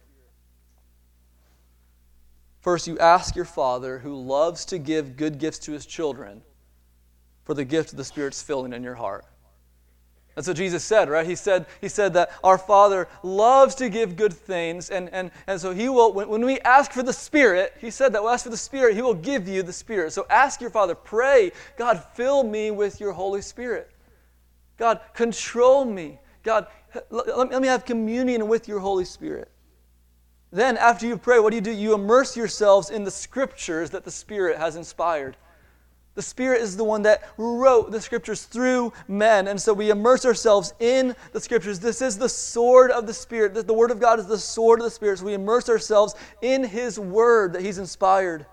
First, 2.61 2.87
you 2.87 2.97
ask 2.99 3.35
your 3.35 3.45
Father, 3.45 3.99
who 3.99 4.15
loves 4.15 4.65
to 4.65 4.77
give 4.77 5.17
good 5.17 5.39
gifts 5.39 5.59
to 5.59 5.71
his 5.71 5.85
children, 5.85 6.41
for 7.43 7.53
the 7.53 7.65
gift 7.65 7.91
of 7.91 7.97
the 7.97 8.03
Spirit's 8.03 8.41
filling 8.41 8.71
in 8.71 8.83
your 8.83 8.95
heart. 8.95 9.25
That's 10.35 10.47
what 10.47 10.55
Jesus 10.55 10.83
said, 10.83 11.09
right? 11.09 11.25
He 11.25 11.35
said, 11.35 11.65
he 11.81 11.89
said 11.89 12.13
that 12.13 12.31
our 12.43 12.57
Father 12.57 13.09
loves 13.21 13.75
to 13.75 13.89
give 13.89 14.15
good 14.15 14.31
things, 14.31 14.89
and, 14.89 15.09
and, 15.11 15.31
and 15.47 15.59
so 15.59 15.73
He 15.73 15.89
will, 15.89 16.13
when, 16.13 16.29
when 16.29 16.45
we 16.45 16.59
ask 16.61 16.91
for 16.93 17.03
the 17.03 17.11
Spirit, 17.11 17.73
He 17.81 17.91
said 17.91 18.13
that 18.13 18.23
we'll 18.23 18.31
ask 18.31 18.45
for 18.45 18.49
the 18.51 18.57
Spirit, 18.57 18.95
He 18.95 19.01
will 19.01 19.13
give 19.13 19.47
you 19.47 19.61
the 19.63 19.73
Spirit. 19.73 20.13
So 20.13 20.25
ask 20.29 20.61
your 20.61 20.69
Father, 20.69 20.95
pray, 20.95 21.51
God, 21.77 22.01
fill 22.13 22.43
me 22.43 22.71
with 22.71 23.01
your 23.01 23.11
Holy 23.11 23.41
Spirit. 23.41 23.91
God, 24.81 24.99
control 25.13 25.85
me. 25.85 26.17
God, 26.41 26.65
let 27.11 27.61
me 27.61 27.67
have 27.67 27.85
communion 27.85 28.47
with 28.47 28.67
your 28.67 28.79
Holy 28.79 29.05
Spirit. 29.05 29.51
Then, 30.51 30.75
after 30.75 31.05
you 31.05 31.19
pray, 31.19 31.37
what 31.37 31.51
do 31.51 31.55
you 31.57 31.61
do? 31.61 31.71
You 31.71 31.93
immerse 31.93 32.35
yourselves 32.35 32.89
in 32.89 33.03
the 33.03 33.11
scriptures 33.11 33.91
that 33.91 34.05
the 34.05 34.09
Spirit 34.09 34.57
has 34.57 34.75
inspired. 34.75 35.37
The 36.15 36.23
Spirit 36.23 36.63
is 36.63 36.75
the 36.75 36.83
one 36.83 37.03
that 37.03 37.29
wrote 37.37 37.91
the 37.91 38.01
scriptures 38.01 38.45
through 38.45 38.91
men. 39.07 39.47
And 39.49 39.61
so 39.61 39.71
we 39.71 39.91
immerse 39.91 40.25
ourselves 40.25 40.73
in 40.79 41.15
the 41.31 41.39
scriptures. 41.39 41.79
This 41.79 42.01
is 42.01 42.17
the 42.17 42.27
sword 42.27 42.89
of 42.89 43.05
the 43.05 43.13
Spirit. 43.13 43.53
The 43.53 43.73
Word 43.75 43.91
of 43.91 43.99
God 43.99 44.17
is 44.17 44.25
the 44.25 44.39
sword 44.39 44.79
of 44.79 44.85
the 44.85 44.89
Spirit. 44.89 45.19
So 45.19 45.25
we 45.25 45.35
immerse 45.35 45.69
ourselves 45.69 46.15
in 46.41 46.63
His 46.63 46.97
Word 46.97 47.53
that 47.53 47.61
He's 47.61 47.77
inspired. 47.77 48.47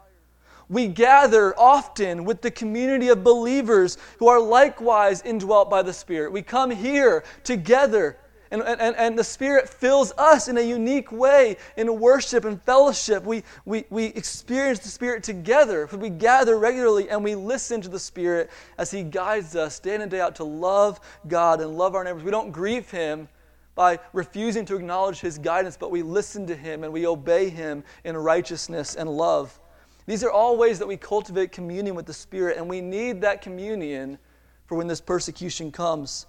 We 0.70 0.88
gather 0.88 1.58
often 1.58 2.24
with 2.24 2.42
the 2.42 2.50
community 2.50 3.08
of 3.08 3.24
believers 3.24 3.96
who 4.18 4.28
are 4.28 4.40
likewise 4.40 5.22
indwelt 5.22 5.70
by 5.70 5.82
the 5.82 5.92
Spirit. 5.92 6.32
We 6.32 6.42
come 6.42 6.70
here 6.70 7.24
together 7.42 8.18
and, 8.50 8.62
and, 8.62 8.96
and 8.96 9.18
the 9.18 9.24
Spirit 9.24 9.68
fills 9.68 10.12
us 10.16 10.48
in 10.48 10.56
a 10.56 10.62
unique 10.62 11.12
way 11.12 11.56
in 11.76 12.00
worship 12.00 12.44
and 12.44 12.62
fellowship. 12.62 13.24
We, 13.24 13.44
we, 13.64 13.84
we 13.90 14.06
experience 14.06 14.78
the 14.78 14.88
Spirit 14.88 15.22
together. 15.22 15.86
We 15.86 16.08
gather 16.08 16.58
regularly 16.58 17.10
and 17.10 17.22
we 17.22 17.34
listen 17.34 17.80
to 17.82 17.88
the 17.88 17.98
Spirit 17.98 18.50
as 18.78 18.90
He 18.90 19.02
guides 19.02 19.54
us 19.54 19.78
day 19.78 19.94
in 19.94 20.00
and 20.00 20.10
day 20.10 20.20
out 20.20 20.36
to 20.36 20.44
love 20.44 21.00
God 21.26 21.60
and 21.60 21.76
love 21.76 21.94
our 21.94 22.04
neighbors. 22.04 22.22
We 22.22 22.30
don't 22.30 22.50
grieve 22.50 22.90
Him 22.90 23.28
by 23.74 23.98
refusing 24.12 24.64
to 24.66 24.76
acknowledge 24.76 25.20
His 25.20 25.38
guidance, 25.38 25.76
but 25.76 25.90
we 25.90 26.02
listen 26.02 26.46
to 26.46 26.56
Him 26.56 26.84
and 26.84 26.92
we 26.92 27.06
obey 27.06 27.50
Him 27.50 27.84
in 28.04 28.16
righteousness 28.16 28.94
and 28.94 29.10
love. 29.10 29.60
These 30.08 30.24
are 30.24 30.30
all 30.32 30.56
ways 30.56 30.80
that 30.80 30.88
we 30.88 30.96
cultivate 30.96 31.52
communion 31.52 31.94
with 31.94 32.06
the 32.06 32.12
Spirit, 32.12 32.56
and 32.56 32.68
we 32.68 32.80
need 32.80 33.20
that 33.20 33.42
communion 33.42 34.18
for 34.66 34.76
when 34.76 34.88
this 34.88 35.00
persecution 35.00 35.70
comes 35.70 36.26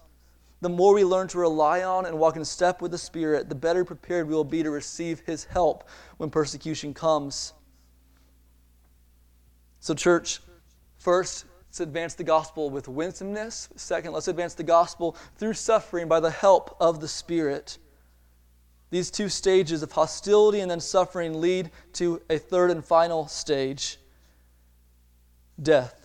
the 0.62 0.70
more 0.70 0.94
we 0.94 1.06
learn 1.06 1.28
to 1.30 1.38
rely 1.38 1.84
on 1.84 2.06
and 2.06 2.20
walk 2.20 2.36
in 2.36 2.44
step 2.44 2.82
with 2.82 2.92
the 2.92 2.98
Spirit, 2.98 3.48
the 3.48 3.56
better 3.56 3.86
prepared 3.86 4.28
we 4.28 4.34
will 4.34 4.44
be 4.44 4.62
to 4.63 4.70
receive 4.70 5.22
His 5.22 5.46
help 5.46 5.88
when 6.18 6.30
persecution 6.30 6.94
comes. 6.94 7.54
So, 9.80 9.94
church, 9.94 10.42
first, 10.98 11.46
let's 11.68 11.80
advance 11.80 12.15
the 12.15 12.26
gospel 12.26 12.70
with 12.70 12.89
winsomeness. 12.89 13.70
Second, 13.78 14.12
let's 14.12 14.28
advance 14.28 14.54
the 14.54 14.63
gospel 14.63 15.15
through 15.38 15.54
suffering 15.54 16.10
by 16.10 16.20
the 16.20 16.32
help 16.32 16.76
of 16.82 17.00
the 17.00 17.08
Spirit. 17.08 17.78
These 18.89 19.12
two 19.12 19.30
stages 19.30 19.84
of 19.84 19.91
hostility 19.91 20.62
and 20.62 20.69
then 20.69 20.80
suffering 20.80 21.39
lead 21.39 21.69
to 21.93 22.21
a 22.30 22.38
third 22.39 22.71
and 22.71 22.84
final 22.84 23.28
stage 23.28 23.97
death. 25.62 25.99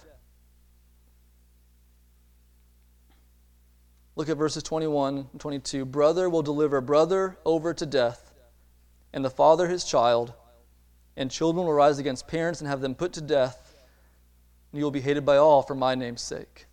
Look 4.17 4.29
at 4.29 4.37
verses 4.37 4.63
21 4.63 5.29
and 5.33 5.41
22. 5.41 5.85
Brother 5.85 6.29
will 6.29 6.43
deliver 6.43 6.81
brother 6.81 7.37
over 7.45 7.75
to 7.75 7.87
death, 7.87 8.33
and 9.13 9.25
the 9.25 9.31
father 9.31 9.69
his 9.69 9.85
child, 9.85 10.33
and 11.17 11.31
children 11.31 11.67
will 11.67 11.73
rise 11.73 11.99
against 11.99 12.29
parents 12.29 12.61
and 12.61 12.69
have 12.69 12.81
them 12.81 12.95
put 12.95 13.13
to 13.15 13.21
death, 13.21 13.75
and 14.71 14.79
you 14.79 14.85
will 14.85 14.93
be 14.93 15.01
hated 15.01 15.25
by 15.25 15.37
all 15.37 15.63
for 15.63 15.75
my 15.75 15.95
name's 15.95 16.23
sake. 16.23 16.67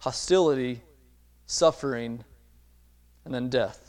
Hostility, 0.00 0.82
suffering, 1.46 2.24
and 3.24 3.34
then 3.34 3.50
death. 3.50 3.87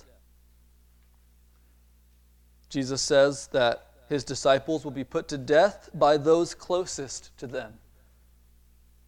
Jesus 2.69 3.01
says 3.01 3.47
that 3.47 3.87
his 4.07 4.23
disciples 4.23 4.83
will 4.83 4.91
be 4.91 5.03
put 5.03 5.27
to 5.29 5.37
death 5.37 5.89
by 5.93 6.17
those 6.17 6.53
closest 6.53 7.37
to 7.37 7.47
them 7.47 7.73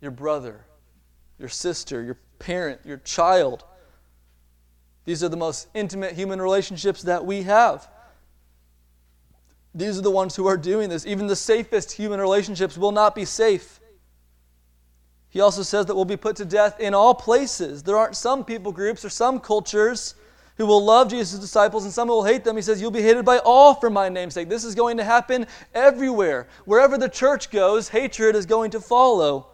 your 0.01 0.11
brother, 0.11 0.65
your 1.37 1.49
sister, 1.49 2.01
your 2.01 2.17
parent, 2.39 2.81
your 2.83 2.97
child. 2.97 3.63
These 5.05 5.23
are 5.23 5.29
the 5.29 5.37
most 5.37 5.67
intimate 5.75 6.13
human 6.13 6.41
relationships 6.41 7.03
that 7.03 7.23
we 7.23 7.43
have. 7.43 7.87
These 9.75 9.99
are 9.99 10.01
the 10.01 10.11
ones 10.11 10.35
who 10.35 10.47
are 10.47 10.57
doing 10.57 10.89
this. 10.89 11.05
Even 11.05 11.27
the 11.27 11.35
safest 11.35 11.91
human 11.91 12.19
relationships 12.19 12.79
will 12.79 12.91
not 12.91 13.13
be 13.13 13.25
safe. 13.25 13.79
He 15.29 15.39
also 15.39 15.61
says 15.61 15.85
that 15.85 15.95
we'll 15.95 16.05
be 16.05 16.17
put 16.17 16.35
to 16.37 16.45
death 16.45 16.79
in 16.79 16.93
all 16.93 17.13
places. 17.13 17.83
There 17.83 17.95
aren't 17.95 18.15
some 18.15 18.43
people 18.43 18.71
groups 18.71 19.05
or 19.05 19.09
some 19.09 19.39
cultures 19.39 20.15
who 20.57 20.65
will 20.65 20.83
love 20.83 21.09
Jesus' 21.09 21.39
disciples 21.39 21.85
and 21.85 21.93
some 21.93 22.07
will 22.07 22.23
hate 22.23 22.43
them. 22.43 22.55
He 22.55 22.61
says, 22.61 22.81
You'll 22.81 22.91
be 22.91 23.01
hated 23.01 23.25
by 23.25 23.39
all 23.39 23.73
for 23.75 23.89
my 23.89 24.09
name's 24.09 24.33
sake. 24.33 24.49
This 24.49 24.63
is 24.63 24.75
going 24.75 24.97
to 24.97 25.03
happen 25.03 25.47
everywhere. 25.73 26.47
Wherever 26.65 26.97
the 26.97 27.09
church 27.09 27.49
goes, 27.49 27.89
hatred 27.89 28.35
is 28.35 28.45
going 28.45 28.71
to 28.71 28.79
follow. 28.79 29.47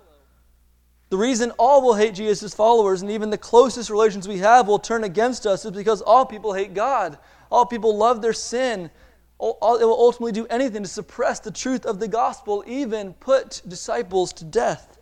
The 1.10 1.18
reason 1.18 1.52
all 1.52 1.82
will 1.82 1.94
hate 1.96 2.16
Jesus' 2.16 2.54
followers 2.54 3.02
and 3.02 3.10
even 3.12 3.30
the 3.30 3.38
closest 3.38 3.90
relations 3.90 4.28
we 4.28 4.40
have 4.40 4.68
will 4.68 4.80
turn 4.80 5.04
against 5.06 5.46
us 5.46 5.64
is 5.64 5.72
because 5.72 6.02
all 6.02 6.26
people 6.26 6.54
hate 6.54 6.74
God. 6.74 7.18
All 7.50 7.66
people 7.66 7.96
love 7.96 8.22
their 8.22 8.34
sin. 8.34 8.92
All, 9.40 9.78
it 9.78 9.86
will 9.86 10.00
ultimately 10.00 10.32
do 10.32 10.48
anything 10.48 10.84
to 10.84 10.90
suppress 10.90 11.40
the 11.40 11.52
truth 11.52 11.86
of 11.86 12.00
the 12.00 12.08
gospel, 12.08 12.64
even 12.68 13.14
put 13.14 13.62
disciples 13.68 14.34
to 14.34 14.44
death. 14.44 14.98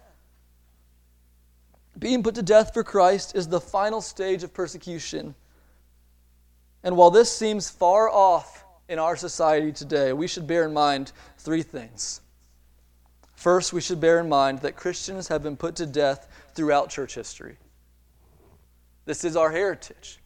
Being 1.98 2.22
put 2.22 2.36
to 2.36 2.44
death 2.44 2.74
for 2.74 2.84
Christ 2.84 3.36
is 3.36 3.48
the 3.48 3.62
final 3.62 4.02
stage 4.02 4.44
of 4.44 4.54
persecution. 4.54 5.34
And 6.86 6.96
while 6.96 7.10
this 7.10 7.36
seems 7.36 7.68
far 7.68 8.10
off 8.10 8.64
in 8.88 9.00
our 9.00 9.18
society 9.18 9.72
today, 9.72 10.14
we 10.14 10.28
should 10.28 10.46
bear 10.46 10.66
in 10.66 10.74
mind 10.74 11.12
three 11.40 11.64
things. 11.64 12.22
First, 13.34 13.74
we 13.74 13.82
should 13.82 14.00
bear 14.00 14.20
in 14.20 14.30
mind 14.30 14.60
that 14.60 14.76
Christians 14.76 15.28
have 15.28 15.42
been 15.42 15.58
put 15.58 15.76
to 15.78 15.88
death 15.88 16.28
throughout 16.54 16.92
church 16.92 17.16
history. 17.16 17.58
This 19.06 19.26
is 19.26 19.36
our 19.36 19.52
heritage. 19.52 20.20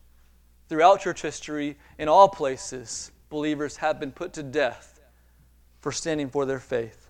Throughout 0.67 0.99
church 0.99 1.21
history, 1.21 1.77
in 1.97 2.09
all 2.09 2.27
places, 2.27 3.11
believers 3.29 3.77
have 3.77 3.97
been 3.97 4.11
put 4.11 4.33
to 4.33 4.43
death 4.43 4.99
for 5.79 5.93
standing 5.93 6.29
for 6.29 6.45
their 6.45 6.59
faith. 6.59 7.07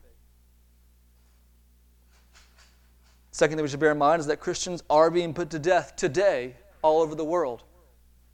Second 3.31 3.57
thing 3.57 3.63
we 3.63 3.69
should 3.69 3.79
bear 3.79 3.93
in 3.93 3.97
mind 3.97 4.19
is 4.19 4.27
that 4.27 4.39
Christians 4.39 4.83
are 4.91 5.09
being 5.09 5.33
put 5.33 5.49
to 5.49 5.59
death 5.59 5.95
today 5.95 6.55
all 6.83 7.01
over 7.01 7.15
the 7.15 7.25
world. 7.25 7.63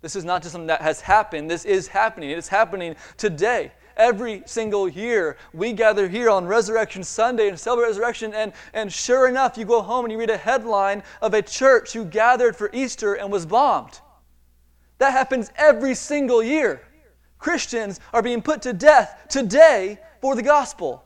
This 0.06 0.15
is 0.15 0.24
not 0.24 0.44
just 0.44 0.52
something 0.52 0.68
that 0.68 0.84
has 0.84 1.02
happened, 1.02 1.50
this 1.50 1.65
is 1.65 1.88
happening. 1.88 2.30
It 2.30 2.38
is 2.38 2.48
happening 2.48 2.96
today 3.18 3.72
every 3.98 4.44
single 4.46 4.88
year. 4.88 5.36
We 5.52 5.74
gather 5.74 6.08
here 6.08 6.30
on 6.30 6.46
Resurrection 6.46 7.04
Sunday 7.04 7.48
and 7.48 7.60
celebrate 7.60 7.88
resurrection, 7.88 8.32
and, 8.32 8.54
and 8.76 8.94
sure 8.94 9.28
enough, 9.28 9.58
you 9.58 9.65
go 9.65 9.82
home 9.82 10.06
and 10.06 10.12
you 10.12 10.20
read 10.20 10.30
a 10.30 10.38
headline 10.38 11.02
of 11.24 11.34
a 11.34 11.41
church 11.41 11.94
who 11.94 12.06
gathered 12.06 12.56
for 12.56 12.70
Easter 12.72 13.15
and 13.15 13.32
was 13.32 13.48
bombed. 13.48 14.00
That 15.00 15.10
happens 15.10 15.52
every 15.56 15.96
single 15.96 16.44
year. 16.44 16.84
Christians 17.39 18.00
are 18.13 18.22
being 18.22 18.44
put 18.44 18.62
to 18.62 18.74
death 18.74 19.26
today 19.28 19.98
for 20.22 20.36
the 20.36 20.44
gospel. 20.44 21.04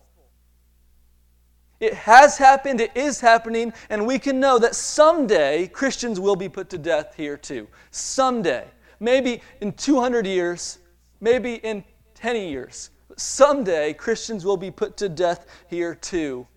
It 1.79 1.93
has 1.93 2.37
happened, 2.37 2.81
it 2.81 2.91
is 2.95 3.21
happening, 3.21 3.71
and 3.89 4.05
we 4.05 4.19
can 4.19 4.41
know 4.41 4.59
that 4.59 4.75
someday 4.75 5.67
Christians 5.67 6.19
will 6.19 6.35
be 6.35 6.49
put 6.49 6.69
to 6.71 6.77
death 6.77 7.13
here 7.15 7.37
too. 7.37 7.69
Someday. 7.91 8.65
Maybe 8.99 9.41
in 9.61 9.73
200 9.73 10.25
years, 10.25 10.79
maybe 11.21 11.55
in 11.55 11.83
10 12.15 12.35
years. 12.35 12.89
Someday, 13.15 13.93
Christians 13.93 14.45
will 14.45 14.57
be 14.57 14.71
put 14.71 14.97
to 14.97 15.09
death 15.09 15.45
here 15.67 15.95
too. 15.95 16.47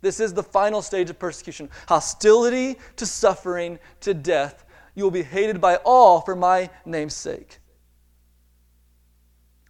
This 0.00 0.20
is 0.20 0.34
the 0.34 0.42
final 0.42 0.82
stage 0.82 1.10
of 1.10 1.18
persecution 1.18 1.68
hostility 1.88 2.76
to 2.96 3.06
suffering 3.06 3.78
to 4.00 4.14
death. 4.14 4.64
You 4.94 5.04
will 5.04 5.10
be 5.10 5.22
hated 5.22 5.60
by 5.60 5.76
all 5.76 6.20
for 6.20 6.36
my 6.36 6.70
name's 6.84 7.14
sake. 7.14 7.58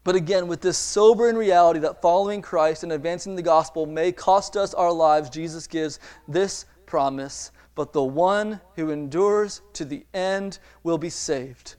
But 0.04 0.14
again, 0.14 0.46
with 0.46 0.60
this 0.60 0.78
sobering 0.78 1.36
reality 1.36 1.80
that 1.80 2.00
following 2.00 2.40
Christ 2.40 2.84
and 2.84 2.92
advancing 2.92 3.34
the 3.34 3.42
gospel 3.42 3.86
may 3.86 4.12
cost 4.12 4.56
us 4.56 4.72
our 4.72 4.92
lives, 4.92 5.30
Jesus 5.30 5.66
gives 5.66 5.98
this 6.28 6.66
promise 6.86 7.50
But 7.74 7.92
the 7.92 8.04
one 8.04 8.60
who 8.76 8.90
endures 8.90 9.62
to 9.74 9.84
the 9.84 10.06
end 10.14 10.58
will 10.82 10.96
be 10.96 11.10
saved. 11.10 11.74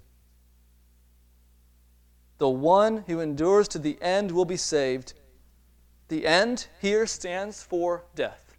The 2.37 2.49
one 2.49 3.03
who 3.07 3.19
endures 3.19 3.67
to 3.69 3.79
the 3.79 3.97
end 4.01 4.31
will 4.31 4.45
be 4.45 4.57
saved. 4.57 5.13
The 6.09 6.25
end 6.25 6.67
here 6.79 7.05
stands 7.05 7.63
for 7.63 8.05
death. 8.15 8.55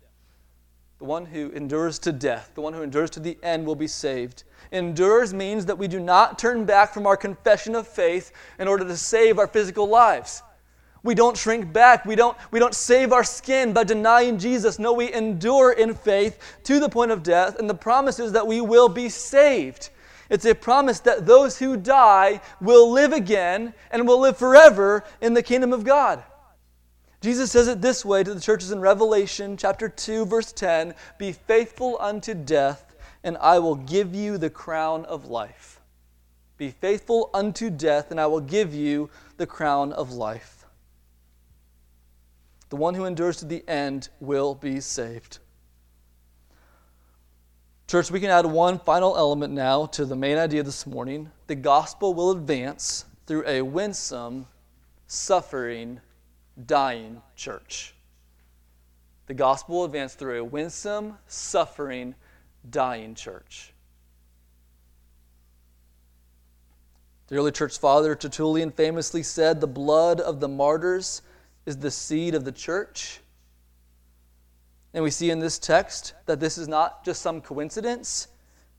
The 0.99 1.05
one 1.05 1.27
who 1.27 1.51
endures 1.51 1.99
to 2.01 2.13
death, 2.13 2.51
the 2.55 2.61
one 2.61 2.73
who 2.73 2.83
endures 2.83 3.11
to 3.11 3.21
the 3.21 3.39
end 3.43 3.65
will 3.65 3.77
be 3.77 3.87
saved. 3.87 4.43
Endures 4.73 5.33
means 5.33 5.65
that 5.67 5.79
we 5.79 5.87
do 5.87 6.01
not 6.01 6.39
turn 6.39 6.65
back 6.65 6.93
from 6.93 7.07
our 7.07 7.17
confession 7.17 7.77
of 7.77 7.87
faith 7.87 8.33
in 8.59 8.67
order 8.67 8.85
to 8.85 8.97
save 8.97 9.39
our 9.39 9.47
physical 9.47 9.89
lives. 9.89 10.43
We 11.05 11.15
don't 11.15 11.37
shrink 11.37 11.73
back. 11.73 12.05
We 12.05 12.17
don't, 12.17 12.37
we 12.51 12.59
don't 12.59 12.75
save 12.75 13.13
our 13.13 13.23
skin 13.23 13.73
by 13.73 13.85
denying 13.85 14.39
Jesus. 14.39 14.81
No, 14.81 14.93
we 14.93 15.13
endure 15.13 15.71
in 15.73 15.95
faith 15.95 16.59
to 16.65 16.81
the 16.81 16.89
point 16.89 17.13
of 17.13 17.23
death, 17.23 17.61
and 17.61 17.71
the 17.71 17.75
promise 17.75 18.19
is 18.19 18.33
that 18.33 18.47
we 18.47 18.61
will 18.61 18.89
be 18.89 19.09
saved. 19.09 19.91
It's 20.29 20.45
a 20.45 20.55
promise 20.55 21.01
that 21.01 21.27
those 21.27 21.59
who 21.59 21.77
die 21.77 22.41
will 22.61 22.91
live 22.91 23.13
again 23.13 23.75
and 23.91 24.07
will 24.07 24.21
live 24.21 24.37
forever 24.37 25.05
in 25.21 25.35
the 25.35 25.43
kingdom 25.43 25.73
of 25.73 25.85
God. 25.85 26.23
Jesus 27.21 27.51
says 27.51 27.67
it 27.67 27.81
this 27.81 28.05
way 28.05 28.23
to 28.23 28.35
the 28.35 28.41
churches 28.41 28.71
in 28.71 28.81
Revelation 28.81 29.57
chapter 29.57 29.89
2 29.89 30.27
verse 30.27 30.53
10, 30.53 30.95
"Be 31.19 31.33
faithful 31.33 31.97
unto 31.99 32.35
death, 32.35 32.95
and 33.25 33.37
I 33.39 33.59
will 33.59 33.75
give 33.75 34.15
you 34.15 34.39
the 34.39 34.51
crown 34.51 35.05
of 35.07 35.27
life." 35.27 35.81
Be 36.57 36.71
faithful 36.71 37.31
unto 37.33 37.71
death, 37.71 38.11
and 38.11 38.21
I 38.21 38.27
will 38.27 38.41
give 38.41 38.75
you 38.75 39.11
the 39.37 39.47
crown 39.47 39.93
of 39.93 40.13
life. 40.13 40.67
The 42.69 42.77
one 42.77 42.95
who 42.95 43.05
endures 43.05 43.39
to 43.39 43.47
the 43.47 43.67
end 43.69 44.11
will 44.21 44.55
be 44.55 44.81
saved. 44.81 45.39
Church, 47.89 48.11
we 48.11 48.21
can 48.21 48.29
add 48.29 48.45
one 48.45 48.79
final 48.79 49.17
element 49.17 49.55
now 49.55 49.87
to 49.87 50.05
the 50.05 50.15
main 50.15 50.37
idea 50.37 50.63
this 50.63 50.87
morning. 50.87 51.31
The 51.47 51.55
gospel 51.55 52.13
will 52.13 52.33
advance 52.33 53.07
through 53.25 53.45
a 53.47 53.63
winsome, 53.63 54.47
suffering, 55.07 55.99
dying 56.67 57.23
church. 57.35 57.95
The 59.27 59.33
gospel 59.33 59.77
will 59.77 59.85
advance 59.87 60.13
through 60.13 60.39
a 60.39 60.45
winsome, 60.45 61.17
suffering, 61.29 62.15
dying 62.69 63.15
church. 63.15 63.73
The 67.29 67.37
early 67.37 67.53
church 67.53 67.79
father 67.79 68.15
Tertullian 68.15 68.71
famously 68.71 69.23
said, 69.23 69.63
The 69.63 69.67
blood 69.67 70.21
of 70.21 70.41
the 70.41 70.49
martyrs 70.49 71.23
is 71.65 71.79
the 71.79 71.91
seed 71.91 72.35
of 72.35 72.45
the 72.45 72.53
church. 72.53 73.21
And 74.95 75.05
we 75.05 75.11
see 75.11 75.31
in 75.31 75.39
this 75.39 75.59
text 75.59 76.15
that 76.27 76.41
this 76.41 76.59
is 76.59 76.69
not 76.69 77.05
just 77.05 77.23
some 77.23 77.41
coincidence, 77.41 78.29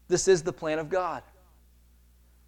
this 0.07 0.27
is 0.27 0.41
the 0.43 0.53
plan 0.53 0.79
of 0.79 0.89
God. 0.89 1.23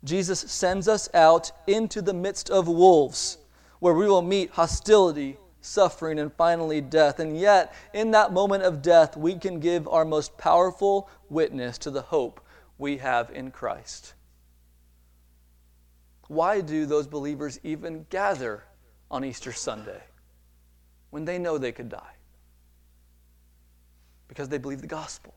Jesus 0.03 0.39
sends 0.39 0.87
us 0.87 1.09
out 1.13 1.51
into 1.67 2.01
the 2.01 2.13
midst 2.13 2.49
of 2.49 2.67
wolves, 2.67 3.37
where 3.79 3.93
we 3.93 4.07
will 4.07 4.23
meet 4.23 4.49
hostility, 4.51 5.37
suffering, 5.61 6.17
and 6.17 6.33
finally 6.33 6.81
death. 6.81 7.19
And 7.19 7.39
yet, 7.39 7.73
in 7.93 8.11
that 8.11 8.33
moment 8.33 8.63
of 8.63 8.81
death, 8.81 9.15
we 9.15 9.35
can 9.35 9.59
give 9.59 9.87
our 9.87 10.05
most 10.05 10.37
powerful 10.37 11.07
witness 11.29 11.77
to 11.79 11.91
the 11.91 12.01
hope 12.01 12.41
we 12.79 12.97
have 12.97 13.29
in 13.29 13.51
Christ. 13.51 14.15
Why 16.27 16.61
do 16.61 16.85
those 16.87 17.05
believers 17.05 17.59
even 17.61 18.05
gather 18.09 18.63
on 19.11 19.23
Easter 19.23 19.51
Sunday 19.51 20.01
when 21.11 21.25
they 21.25 21.37
know 21.37 21.57
they 21.57 21.73
could 21.73 21.89
die? 21.89 22.15
Because 24.31 24.47
they 24.47 24.57
believe 24.57 24.79
the 24.79 24.87
gospel. 24.87 25.33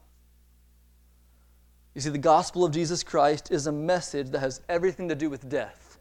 You 1.97 2.01
see, 2.01 2.11
the 2.11 2.19
gospel 2.19 2.65
of 2.65 2.71
Jesus 2.71 3.03
Christ 3.03 3.51
is 3.51 3.67
a 3.67 3.73
message 3.73 4.31
that 4.31 4.39
has 4.39 4.61
everything 4.69 5.09
to 5.09 5.17
do 5.17 5.29
with 5.29 5.49
death. 5.49 5.99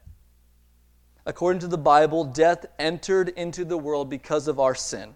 According 1.26 1.58
to 1.62 1.66
the 1.66 1.76
Bible, 1.76 2.22
death 2.22 2.64
entered 2.78 3.30
into 3.30 3.64
the 3.64 3.76
world 3.76 4.08
because 4.08 4.46
of 4.46 4.60
our 4.60 4.76
sin. 4.76 5.12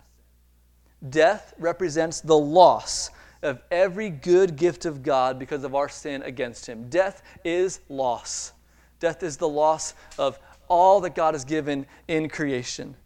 Death 1.09 1.55
represents 1.57 2.21
the 2.21 2.37
loss 2.37 3.11
of 3.43 3.61
every 3.71 4.11
good 4.11 4.57
gift 4.57 4.85
of 4.85 5.05
God 5.05 5.39
because 5.39 5.63
of 5.63 5.77
our 5.77 5.89
sin 5.89 6.23
against 6.23 6.67
Him. 6.67 6.89
Death 6.89 7.23
is 7.45 7.79
loss. 7.89 8.55
Death 8.99 9.23
is 9.23 9.37
the 9.37 9.49
loss 9.49 9.95
of 10.19 10.37
all 10.67 11.01
that 11.03 11.15
God 11.15 11.35
has 11.35 11.45
given 11.45 11.87
in 12.09 12.29
creation. 12.29 12.97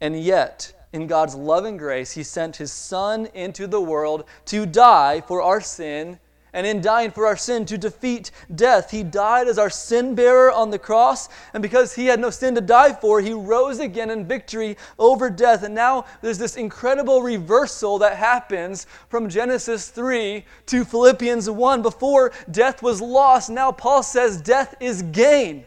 And 0.00 0.18
yet, 0.18 0.72
in 0.92 1.06
God's 1.06 1.34
loving 1.34 1.76
grace, 1.76 2.12
He 2.12 2.22
sent 2.22 2.56
His 2.56 2.72
Son 2.72 3.26
into 3.34 3.66
the 3.66 3.80
world 3.80 4.24
to 4.46 4.66
die 4.66 5.20
for 5.20 5.42
our 5.42 5.60
sin, 5.60 6.18
and 6.54 6.66
in 6.66 6.80
dying 6.80 7.10
for 7.10 7.26
our 7.26 7.36
sin, 7.36 7.66
to 7.66 7.76
defeat 7.76 8.30
death. 8.54 8.90
He 8.90 9.02
died 9.02 9.48
as 9.48 9.58
our 9.58 9.68
sin 9.68 10.14
bearer 10.14 10.50
on 10.50 10.70
the 10.70 10.78
cross, 10.78 11.28
and 11.52 11.62
because 11.62 11.94
He 11.94 12.06
had 12.06 12.20
no 12.20 12.30
sin 12.30 12.54
to 12.54 12.62
die 12.62 12.94
for, 12.94 13.20
He 13.20 13.34
rose 13.34 13.80
again 13.80 14.10
in 14.10 14.26
victory 14.26 14.78
over 14.98 15.28
death. 15.28 15.62
And 15.62 15.74
now 15.74 16.06
there's 16.22 16.38
this 16.38 16.56
incredible 16.56 17.22
reversal 17.22 17.98
that 17.98 18.16
happens 18.16 18.86
from 19.10 19.28
Genesis 19.28 19.90
3 19.90 20.42
to 20.66 20.84
Philippians 20.86 21.50
1. 21.50 21.82
Before 21.82 22.32
death 22.50 22.82
was 22.82 23.02
lost, 23.02 23.50
now 23.50 23.70
Paul 23.70 24.02
says 24.02 24.40
death 24.40 24.74
is 24.80 25.02
gain. 25.02 25.66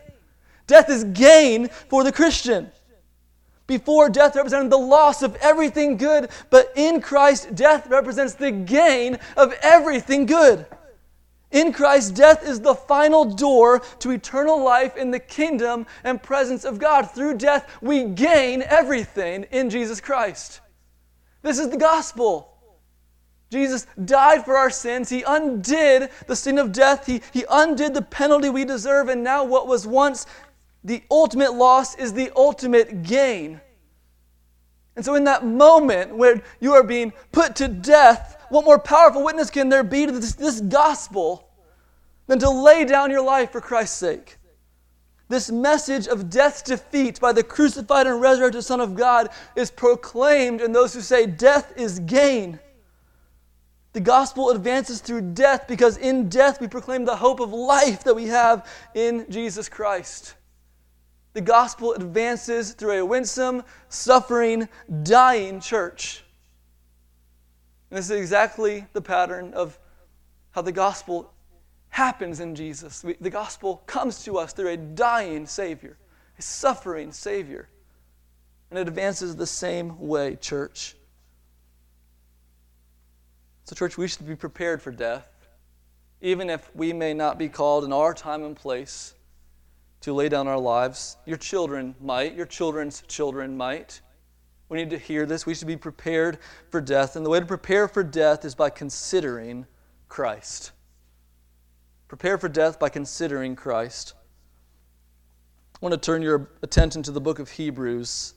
Death 0.65 0.89
is 0.89 1.03
gain 1.03 1.67
for 1.89 2.03
the 2.03 2.11
Christian. 2.11 2.71
Before, 3.71 4.09
death 4.09 4.35
represented 4.35 4.69
the 4.69 4.77
loss 4.77 5.21
of 5.21 5.37
everything 5.37 5.95
good, 5.95 6.29
but 6.49 6.73
in 6.75 6.99
Christ, 6.99 7.55
death 7.55 7.87
represents 7.87 8.33
the 8.33 8.51
gain 8.51 9.17
of 9.37 9.53
everything 9.61 10.25
good. 10.25 10.65
In 11.51 11.71
Christ, 11.71 12.13
death 12.13 12.45
is 12.45 12.59
the 12.59 12.75
final 12.75 13.23
door 13.23 13.79
to 13.99 14.11
eternal 14.11 14.61
life 14.61 14.97
in 14.97 15.09
the 15.09 15.19
kingdom 15.19 15.87
and 16.03 16.21
presence 16.21 16.65
of 16.65 16.79
God. 16.79 17.11
Through 17.11 17.37
death, 17.37 17.77
we 17.81 18.03
gain 18.03 18.61
everything 18.61 19.45
in 19.51 19.69
Jesus 19.69 20.01
Christ. 20.01 20.59
This 21.41 21.57
is 21.57 21.69
the 21.69 21.77
gospel. 21.77 22.49
Jesus 23.51 23.87
died 24.03 24.43
for 24.43 24.57
our 24.57 24.69
sins. 24.69 25.07
He 25.07 25.23
undid 25.25 26.09
the 26.27 26.35
sin 26.35 26.57
of 26.57 26.73
death. 26.73 27.05
He, 27.05 27.21
he 27.31 27.45
undid 27.49 27.93
the 27.93 28.01
penalty 28.01 28.49
we 28.49 28.65
deserve. 28.65 29.07
And 29.07 29.23
now, 29.23 29.45
what 29.45 29.65
was 29.65 29.87
once 29.87 30.25
the 30.83 31.03
ultimate 31.11 31.53
loss 31.53 31.95
is 31.95 32.13
the 32.13 32.31
ultimate 32.35 33.03
gain. 33.03 33.61
And 34.95 35.05
so, 35.05 35.15
in 35.15 35.23
that 35.25 35.45
moment 35.45 36.15
where 36.15 36.41
you 36.59 36.73
are 36.73 36.83
being 36.83 37.13
put 37.31 37.55
to 37.57 37.67
death, 37.67 38.45
what 38.49 38.65
more 38.65 38.79
powerful 38.79 39.23
witness 39.23 39.49
can 39.49 39.69
there 39.69 39.83
be 39.83 40.05
to 40.05 40.11
this, 40.11 40.33
this 40.33 40.59
gospel 40.59 41.47
than 42.27 42.39
to 42.39 42.49
lay 42.49 42.83
down 42.85 43.11
your 43.11 43.23
life 43.23 43.51
for 43.51 43.61
Christ's 43.61 43.97
sake? 43.97 44.37
This 45.29 45.49
message 45.49 46.07
of 46.07 46.29
death's 46.29 46.61
defeat 46.61 47.21
by 47.21 47.31
the 47.31 47.43
crucified 47.43 48.05
and 48.05 48.19
resurrected 48.19 48.65
Son 48.65 48.81
of 48.81 48.95
God 48.95 49.29
is 49.55 49.71
proclaimed 49.71 50.59
in 50.59 50.73
those 50.73 50.93
who 50.93 50.99
say 50.99 51.25
death 51.25 51.71
is 51.77 51.99
gain. 51.99 52.59
The 53.93 54.01
gospel 54.01 54.49
advances 54.49 54.99
through 54.99 55.33
death 55.33 55.67
because 55.69 55.95
in 55.95 56.27
death 56.27 56.59
we 56.59 56.67
proclaim 56.67 57.05
the 57.05 57.15
hope 57.15 57.39
of 57.39 57.53
life 57.53 58.03
that 58.03 58.15
we 58.15 58.27
have 58.27 58.67
in 58.93 59.25
Jesus 59.29 59.69
Christ. 59.69 60.35
The 61.33 61.41
gospel 61.41 61.93
advances 61.93 62.73
through 62.73 62.99
a 62.99 63.05
winsome, 63.05 63.63
suffering, 63.89 64.67
dying 65.03 65.61
church. 65.61 66.23
And 67.89 67.97
this 67.97 68.09
is 68.09 68.19
exactly 68.19 68.85
the 68.93 69.01
pattern 69.01 69.53
of 69.53 69.79
how 70.51 70.61
the 70.61 70.71
gospel 70.71 71.33
happens 71.89 72.39
in 72.39 72.55
Jesus. 72.55 73.03
We, 73.03 73.15
the 73.21 73.29
gospel 73.29 73.77
comes 73.85 74.23
to 74.25 74.37
us 74.37 74.51
through 74.51 74.69
a 74.69 74.77
dying 74.77 75.45
Savior, 75.45 75.97
a 76.37 76.41
suffering 76.41 77.11
Savior. 77.11 77.69
And 78.69 78.79
it 78.79 78.87
advances 78.87 79.35
the 79.35 79.47
same 79.47 79.99
way, 79.99 80.35
church. 80.35 80.95
So, 83.65 83.75
church, 83.75 83.97
we 83.97 84.07
should 84.07 84.27
be 84.27 84.35
prepared 84.35 84.81
for 84.81 84.91
death, 84.91 85.27
even 86.21 86.49
if 86.49 86.73
we 86.75 86.91
may 86.91 87.13
not 87.13 87.37
be 87.37 87.47
called 87.47 87.85
in 87.85 87.93
our 87.93 88.13
time 88.13 88.43
and 88.43 88.55
place 88.55 89.13
to 90.01 90.13
lay 90.13 90.29
down 90.29 90.47
our 90.47 90.59
lives. 90.59 91.17
Your 91.25 91.37
children 91.37 91.95
might, 92.01 92.35
your 92.35 92.45
children's 92.45 93.03
children 93.07 93.55
might. 93.55 94.01
We 94.69 94.77
need 94.77 94.89
to 94.91 94.97
hear 94.97 95.25
this. 95.25 95.45
We 95.45 95.53
should 95.53 95.67
be 95.67 95.77
prepared 95.77 96.39
for 96.69 96.81
death. 96.81 97.15
And 97.15 97.25
the 97.25 97.29
way 97.29 97.39
to 97.39 97.45
prepare 97.45 97.87
for 97.87 98.03
death 98.03 98.45
is 98.45 98.55
by 98.55 98.69
considering 98.69 99.65
Christ. 100.07 100.71
Prepare 102.07 102.37
for 102.37 102.49
death 102.49 102.79
by 102.79 102.89
considering 102.89 103.55
Christ. 103.55 104.13
I 105.75 105.77
want 105.85 105.93
to 105.93 105.99
turn 105.99 106.21
your 106.21 106.49
attention 106.61 107.03
to 107.03 107.11
the 107.11 107.21
book 107.21 107.39
of 107.39 107.49
Hebrews. 107.49 108.33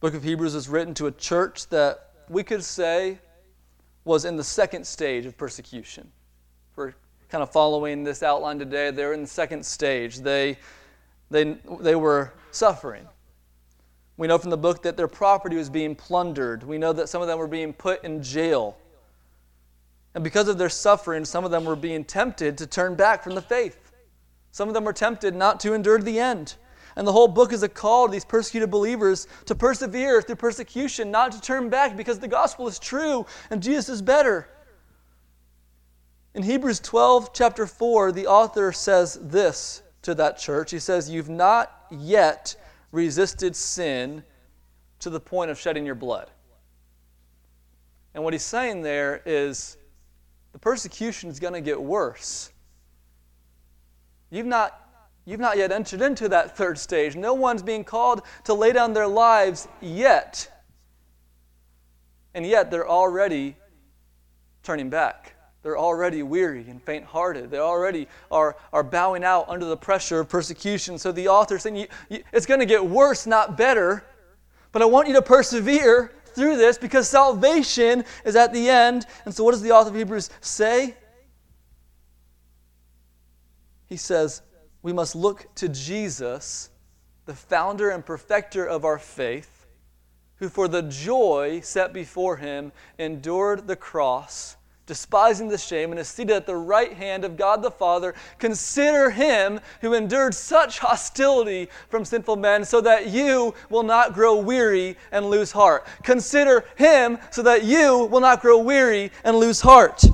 The 0.00 0.10
book 0.10 0.14
of 0.14 0.22
Hebrews 0.22 0.54
is 0.54 0.68
written 0.68 0.94
to 0.94 1.06
a 1.06 1.12
church 1.12 1.68
that 1.68 2.12
we 2.28 2.42
could 2.42 2.64
say 2.64 3.18
was 4.04 4.24
in 4.24 4.36
the 4.36 4.44
second 4.44 4.86
stage 4.86 5.26
of 5.26 5.36
persecution. 5.36 6.10
For 6.72 6.94
kind 7.34 7.42
of 7.42 7.50
following 7.50 8.04
this 8.04 8.22
outline 8.22 8.60
today, 8.60 8.92
they're 8.92 9.12
in 9.12 9.22
the 9.22 9.26
second 9.26 9.66
stage. 9.66 10.18
They, 10.18 10.56
they, 11.32 11.58
they 11.80 11.96
were 11.96 12.32
suffering. 12.52 13.08
We 14.16 14.28
know 14.28 14.38
from 14.38 14.50
the 14.50 14.56
book 14.56 14.84
that 14.84 14.96
their 14.96 15.08
property 15.08 15.56
was 15.56 15.68
being 15.68 15.96
plundered. 15.96 16.62
We 16.62 16.78
know 16.78 16.92
that 16.92 17.08
some 17.08 17.22
of 17.22 17.26
them 17.26 17.40
were 17.40 17.48
being 17.48 17.72
put 17.72 18.04
in 18.04 18.22
jail. 18.22 18.78
And 20.14 20.22
because 20.22 20.46
of 20.46 20.58
their 20.58 20.68
suffering, 20.68 21.24
some 21.24 21.44
of 21.44 21.50
them 21.50 21.64
were 21.64 21.74
being 21.74 22.04
tempted 22.04 22.56
to 22.58 22.68
turn 22.68 22.94
back 22.94 23.24
from 23.24 23.34
the 23.34 23.42
faith. 23.42 23.90
Some 24.52 24.68
of 24.68 24.74
them 24.74 24.84
were 24.84 24.92
tempted 24.92 25.34
not 25.34 25.58
to 25.58 25.74
endure 25.74 25.98
to 25.98 26.04
the 26.04 26.20
end. 26.20 26.54
And 26.94 27.04
the 27.04 27.10
whole 27.10 27.26
book 27.26 27.52
is 27.52 27.64
a 27.64 27.68
call 27.68 28.06
to 28.06 28.12
these 28.12 28.24
persecuted 28.24 28.70
believers 28.70 29.26
to 29.46 29.56
persevere 29.56 30.22
through 30.22 30.36
persecution, 30.36 31.10
not 31.10 31.32
to 31.32 31.40
turn 31.40 31.68
back 31.68 31.96
because 31.96 32.20
the 32.20 32.28
gospel 32.28 32.68
is 32.68 32.78
true 32.78 33.26
and 33.50 33.60
Jesus 33.60 33.88
is 33.88 34.02
better. 34.02 34.48
In 36.34 36.42
Hebrews 36.42 36.80
12, 36.80 37.32
chapter 37.32 37.66
4, 37.66 38.10
the 38.10 38.26
author 38.26 38.72
says 38.72 39.18
this 39.22 39.82
to 40.02 40.14
that 40.16 40.36
church. 40.36 40.72
He 40.72 40.80
says, 40.80 41.08
You've 41.08 41.28
not 41.28 41.86
yet 41.92 42.56
resisted 42.90 43.54
sin 43.54 44.24
to 44.98 45.10
the 45.10 45.20
point 45.20 45.50
of 45.52 45.58
shedding 45.58 45.86
your 45.86 45.94
blood. 45.94 46.30
And 48.14 48.24
what 48.24 48.32
he's 48.32 48.42
saying 48.42 48.82
there 48.82 49.22
is 49.24 49.76
the 50.52 50.58
persecution 50.58 51.30
is 51.30 51.38
going 51.38 51.54
to 51.54 51.60
get 51.60 51.80
worse. 51.80 52.52
You've 54.30 54.46
not, 54.46 54.88
you've 55.24 55.40
not 55.40 55.56
yet 55.56 55.70
entered 55.70 56.02
into 56.02 56.28
that 56.30 56.56
third 56.56 56.78
stage. 56.78 57.14
No 57.14 57.34
one's 57.34 57.62
being 57.62 57.84
called 57.84 58.22
to 58.44 58.54
lay 58.54 58.72
down 58.72 58.92
their 58.92 59.06
lives 59.06 59.68
yet. 59.80 60.50
And 62.34 62.44
yet 62.44 62.72
they're 62.72 62.88
already 62.88 63.56
turning 64.64 64.90
back. 64.90 65.33
They're 65.64 65.78
already 65.78 66.22
weary 66.22 66.66
and 66.68 66.80
faint 66.80 67.06
hearted. 67.06 67.50
They 67.50 67.58
already 67.58 68.06
are, 68.30 68.54
are 68.70 68.82
bowing 68.82 69.24
out 69.24 69.48
under 69.48 69.64
the 69.64 69.78
pressure 69.78 70.20
of 70.20 70.28
persecution. 70.28 70.98
So 70.98 71.10
the 71.10 71.28
author 71.28 71.58
saying, 71.58 71.76
you, 71.76 71.86
you, 72.10 72.22
It's 72.34 72.44
going 72.44 72.60
to 72.60 72.66
get 72.66 72.84
worse, 72.84 73.26
not 73.26 73.56
better. 73.56 74.04
But 74.72 74.82
I 74.82 74.84
want 74.84 75.08
you 75.08 75.14
to 75.14 75.22
persevere 75.22 76.12
through 76.26 76.58
this 76.58 76.76
because 76.76 77.08
salvation 77.08 78.04
is 78.26 78.36
at 78.36 78.52
the 78.52 78.68
end. 78.68 79.06
And 79.24 79.34
so, 79.34 79.42
what 79.42 79.52
does 79.52 79.62
the 79.62 79.70
author 79.70 79.88
of 79.88 79.96
Hebrews 79.96 80.28
say? 80.42 80.96
He 83.86 83.96
says, 83.96 84.42
We 84.82 84.92
must 84.92 85.16
look 85.16 85.46
to 85.54 85.70
Jesus, 85.70 86.68
the 87.24 87.34
founder 87.34 87.88
and 87.88 88.04
perfecter 88.04 88.66
of 88.66 88.84
our 88.84 88.98
faith, 88.98 89.66
who 90.36 90.50
for 90.50 90.68
the 90.68 90.82
joy 90.82 91.60
set 91.62 91.94
before 91.94 92.36
him 92.36 92.72
endured 92.98 93.66
the 93.66 93.76
cross 93.76 94.58
despising 94.86 95.48
the 95.48 95.58
shame, 95.58 95.90
and 95.90 95.98
is 95.98 96.08
seated 96.08 96.36
at 96.36 96.46
the 96.46 96.56
right 96.56 96.92
hand 96.92 97.24
of 97.24 97.36
God 97.36 97.62
the 97.62 97.70
Father. 97.70 98.14
Consider 98.38 99.10
him 99.10 99.60
who 99.80 99.94
endured 99.94 100.34
such 100.34 100.78
hostility 100.78 101.68
from 101.88 102.04
sinful 102.04 102.36
men, 102.36 102.64
so 102.64 102.80
that 102.80 103.08
you 103.08 103.54
will 103.70 103.82
not 103.82 104.12
grow 104.12 104.36
weary 104.36 104.96
and 105.12 105.30
lose 105.30 105.52
heart. 105.52 105.86
Consider 106.02 106.64
him 106.76 107.18
so 107.30 107.42
that 107.42 107.64
you 107.64 108.06
will 108.06 108.20
not 108.20 108.40
grow 108.40 108.58
weary 108.58 109.10
and 109.24 109.36
lose 109.36 109.60
heart. 109.60 110.04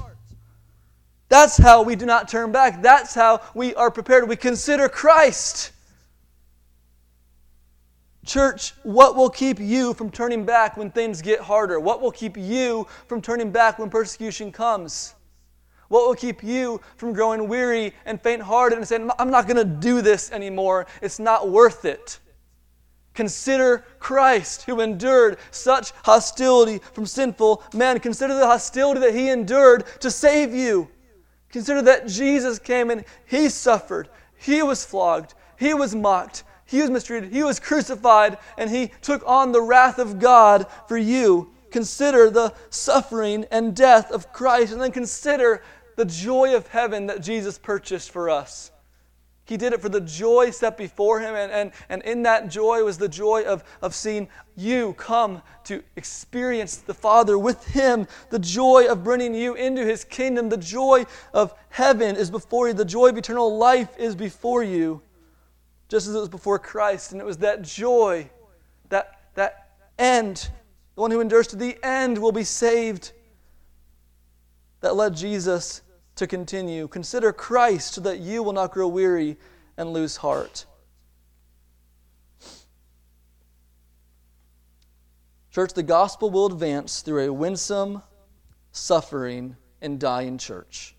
That's 1.28 1.56
how 1.56 1.82
we 1.82 1.94
do 1.94 2.06
not 2.06 2.28
turn 2.28 2.50
back. 2.50 2.82
That's 2.82 3.14
how 3.14 3.40
we 3.54 3.74
are 3.76 3.90
prepared. 3.90 4.28
We 4.28 4.36
consider 4.36 4.88
Christ. 4.88 5.72
Church, 8.30 8.74
what 8.84 9.16
will 9.16 9.28
keep 9.28 9.58
you 9.58 9.92
from 9.92 10.08
turning 10.08 10.44
back 10.44 10.76
when 10.76 10.88
things 10.88 11.20
get 11.20 11.40
harder? 11.40 11.80
What 11.80 12.00
will 12.00 12.12
keep 12.12 12.36
you 12.36 12.86
from 13.08 13.20
turning 13.20 13.50
back 13.50 13.80
when 13.80 13.90
persecution 13.90 14.52
comes? 14.52 15.16
What 15.88 16.06
will 16.06 16.14
keep 16.14 16.44
you 16.44 16.80
from 16.96 17.12
growing 17.12 17.48
weary 17.48 17.92
and 18.06 18.22
faint 18.22 18.40
hearted 18.40 18.78
and 18.78 18.86
saying, 18.86 19.10
I'm 19.18 19.32
not 19.32 19.48
going 19.48 19.56
to 19.56 19.64
do 19.64 20.00
this 20.00 20.30
anymore? 20.30 20.86
It's 21.02 21.18
not 21.18 21.50
worth 21.50 21.84
it. 21.84 22.20
Consider 23.14 23.84
Christ 23.98 24.62
who 24.62 24.80
endured 24.80 25.38
such 25.50 25.90
hostility 26.04 26.78
from 26.92 27.06
sinful 27.06 27.64
men. 27.74 27.98
Consider 27.98 28.34
the 28.34 28.46
hostility 28.46 29.00
that 29.00 29.12
he 29.12 29.28
endured 29.28 29.86
to 29.98 30.08
save 30.08 30.54
you. 30.54 30.88
Consider 31.50 31.82
that 31.82 32.06
Jesus 32.06 32.60
came 32.60 32.90
and 32.90 33.04
he 33.26 33.48
suffered, 33.48 34.08
he 34.36 34.62
was 34.62 34.84
flogged, 34.84 35.34
he 35.58 35.74
was 35.74 35.96
mocked, 35.96 36.44
he 36.70 36.80
was 36.80 36.90
mistreated. 36.90 37.32
He 37.32 37.42
was 37.42 37.58
crucified, 37.58 38.38
and 38.56 38.70
he 38.70 38.92
took 39.02 39.24
on 39.26 39.50
the 39.50 39.60
wrath 39.60 39.98
of 39.98 40.20
God 40.20 40.66
for 40.86 40.96
you. 40.96 41.50
Consider 41.72 42.30
the 42.30 42.54
suffering 42.70 43.44
and 43.50 43.74
death 43.74 44.12
of 44.12 44.32
Christ, 44.32 44.72
and 44.72 44.80
then 44.80 44.92
consider 44.92 45.64
the 45.96 46.04
joy 46.04 46.54
of 46.54 46.68
heaven 46.68 47.08
that 47.08 47.22
Jesus 47.22 47.58
purchased 47.58 48.12
for 48.12 48.30
us. 48.30 48.70
He 49.46 49.56
did 49.56 49.72
it 49.72 49.80
for 49.80 49.88
the 49.88 50.00
joy 50.00 50.50
set 50.50 50.78
before 50.78 51.18
him, 51.18 51.34
and, 51.34 51.50
and, 51.50 51.72
and 51.88 52.02
in 52.02 52.22
that 52.22 52.48
joy 52.48 52.84
was 52.84 52.98
the 52.98 53.08
joy 53.08 53.42
of, 53.42 53.64
of 53.82 53.92
seeing 53.92 54.28
you 54.54 54.92
come 54.92 55.42
to 55.64 55.82
experience 55.96 56.76
the 56.76 56.94
Father 56.94 57.36
with 57.36 57.66
him, 57.66 58.06
the 58.28 58.38
joy 58.38 58.86
of 58.88 59.02
bringing 59.02 59.34
you 59.34 59.54
into 59.54 59.84
his 59.84 60.04
kingdom, 60.04 60.48
the 60.48 60.56
joy 60.56 61.04
of 61.34 61.52
heaven 61.70 62.14
is 62.14 62.30
before 62.30 62.68
you, 62.68 62.74
the 62.74 62.84
joy 62.84 63.08
of 63.08 63.18
eternal 63.18 63.58
life 63.58 63.98
is 63.98 64.14
before 64.14 64.62
you 64.62 65.02
just 65.90 66.06
as 66.06 66.14
it 66.14 66.18
was 66.18 66.28
before 66.28 66.58
Christ. 66.58 67.12
And 67.12 67.20
it 67.20 67.24
was 67.24 67.38
that 67.38 67.62
joy, 67.62 68.30
that, 68.88 69.20
that 69.34 69.72
end, 69.98 70.48
the 70.94 71.00
one 71.00 71.10
who 71.10 71.20
endures 71.20 71.48
to 71.48 71.56
the 71.56 71.76
end 71.84 72.16
will 72.16 72.32
be 72.32 72.44
saved, 72.44 73.12
that 74.80 74.94
led 74.94 75.16
Jesus 75.16 75.82
to 76.14 76.26
continue. 76.26 76.86
Consider 76.86 77.32
Christ 77.32 77.94
so 77.94 78.00
that 78.02 78.20
you 78.20 78.42
will 78.42 78.52
not 78.52 78.70
grow 78.70 78.86
weary 78.86 79.36
and 79.76 79.92
lose 79.92 80.16
heart. 80.16 80.64
Church, 85.50 85.72
the 85.72 85.82
gospel 85.82 86.30
will 86.30 86.46
advance 86.46 87.00
through 87.00 87.26
a 87.26 87.32
winsome, 87.32 88.02
suffering, 88.70 89.56
and 89.82 89.98
dying 89.98 90.38
church. 90.38 90.94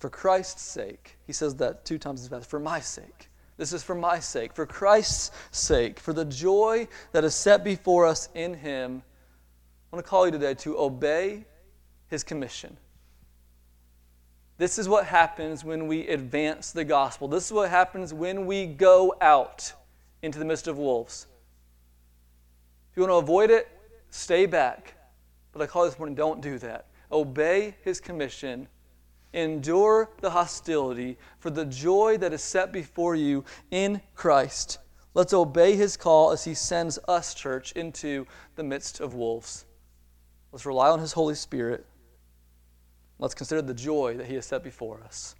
For 0.00 0.08
Christ's 0.08 0.62
sake. 0.62 1.18
He 1.26 1.32
says 1.32 1.54
that 1.56 1.84
two 1.84 1.98
times 1.98 2.22
as 2.22 2.28
fast. 2.28 2.50
For 2.50 2.58
my 2.58 2.80
sake. 2.80 3.28
This 3.58 3.74
is 3.74 3.82
for 3.82 3.94
my 3.94 4.18
sake. 4.18 4.54
For 4.54 4.64
Christ's 4.64 5.30
sake. 5.50 6.00
For 6.00 6.14
the 6.14 6.24
joy 6.24 6.88
that 7.12 7.22
is 7.22 7.34
set 7.34 7.62
before 7.62 8.06
us 8.06 8.30
in 8.34 8.54
Him. 8.54 9.02
I 9.92 9.96
want 9.96 10.04
to 10.04 10.08
call 10.08 10.24
you 10.24 10.32
today 10.32 10.54
to 10.54 10.78
obey 10.78 11.44
His 12.08 12.24
commission. 12.24 12.78
This 14.56 14.78
is 14.78 14.88
what 14.88 15.04
happens 15.04 15.64
when 15.64 15.86
we 15.86 16.08
advance 16.08 16.72
the 16.72 16.84
gospel. 16.84 17.28
This 17.28 17.46
is 17.46 17.52
what 17.52 17.68
happens 17.68 18.14
when 18.14 18.46
we 18.46 18.66
go 18.66 19.14
out 19.20 19.72
into 20.22 20.38
the 20.38 20.44
midst 20.46 20.66
of 20.66 20.78
wolves. 20.78 21.26
If 22.90 22.96
you 22.96 23.02
want 23.02 23.12
to 23.12 23.16
avoid 23.16 23.50
it, 23.50 23.68
stay 24.08 24.46
back. 24.46 24.94
But 25.52 25.60
I 25.60 25.66
call 25.66 25.84
this 25.84 25.98
morning, 25.98 26.14
don't 26.14 26.40
do 26.40 26.58
that. 26.58 26.86
Obey 27.12 27.74
His 27.82 28.00
commission 28.00 28.66
Endure 29.32 30.10
the 30.20 30.30
hostility 30.30 31.16
for 31.38 31.50
the 31.50 31.64
joy 31.64 32.16
that 32.18 32.32
is 32.32 32.42
set 32.42 32.72
before 32.72 33.14
you 33.14 33.44
in 33.70 34.00
Christ. 34.14 34.78
Let's 35.14 35.32
obey 35.32 35.76
his 35.76 35.96
call 35.96 36.30
as 36.30 36.44
he 36.44 36.54
sends 36.54 36.98
us, 37.08 37.34
church, 37.34 37.72
into 37.72 38.26
the 38.56 38.62
midst 38.62 39.00
of 39.00 39.14
wolves. 39.14 39.66
Let's 40.52 40.66
rely 40.66 40.88
on 40.88 41.00
his 41.00 41.12
Holy 41.12 41.34
Spirit. 41.34 41.86
Let's 43.18 43.34
consider 43.34 43.62
the 43.62 43.74
joy 43.74 44.16
that 44.16 44.26
he 44.26 44.34
has 44.34 44.46
set 44.46 44.62
before 44.62 45.02
us. 45.02 45.36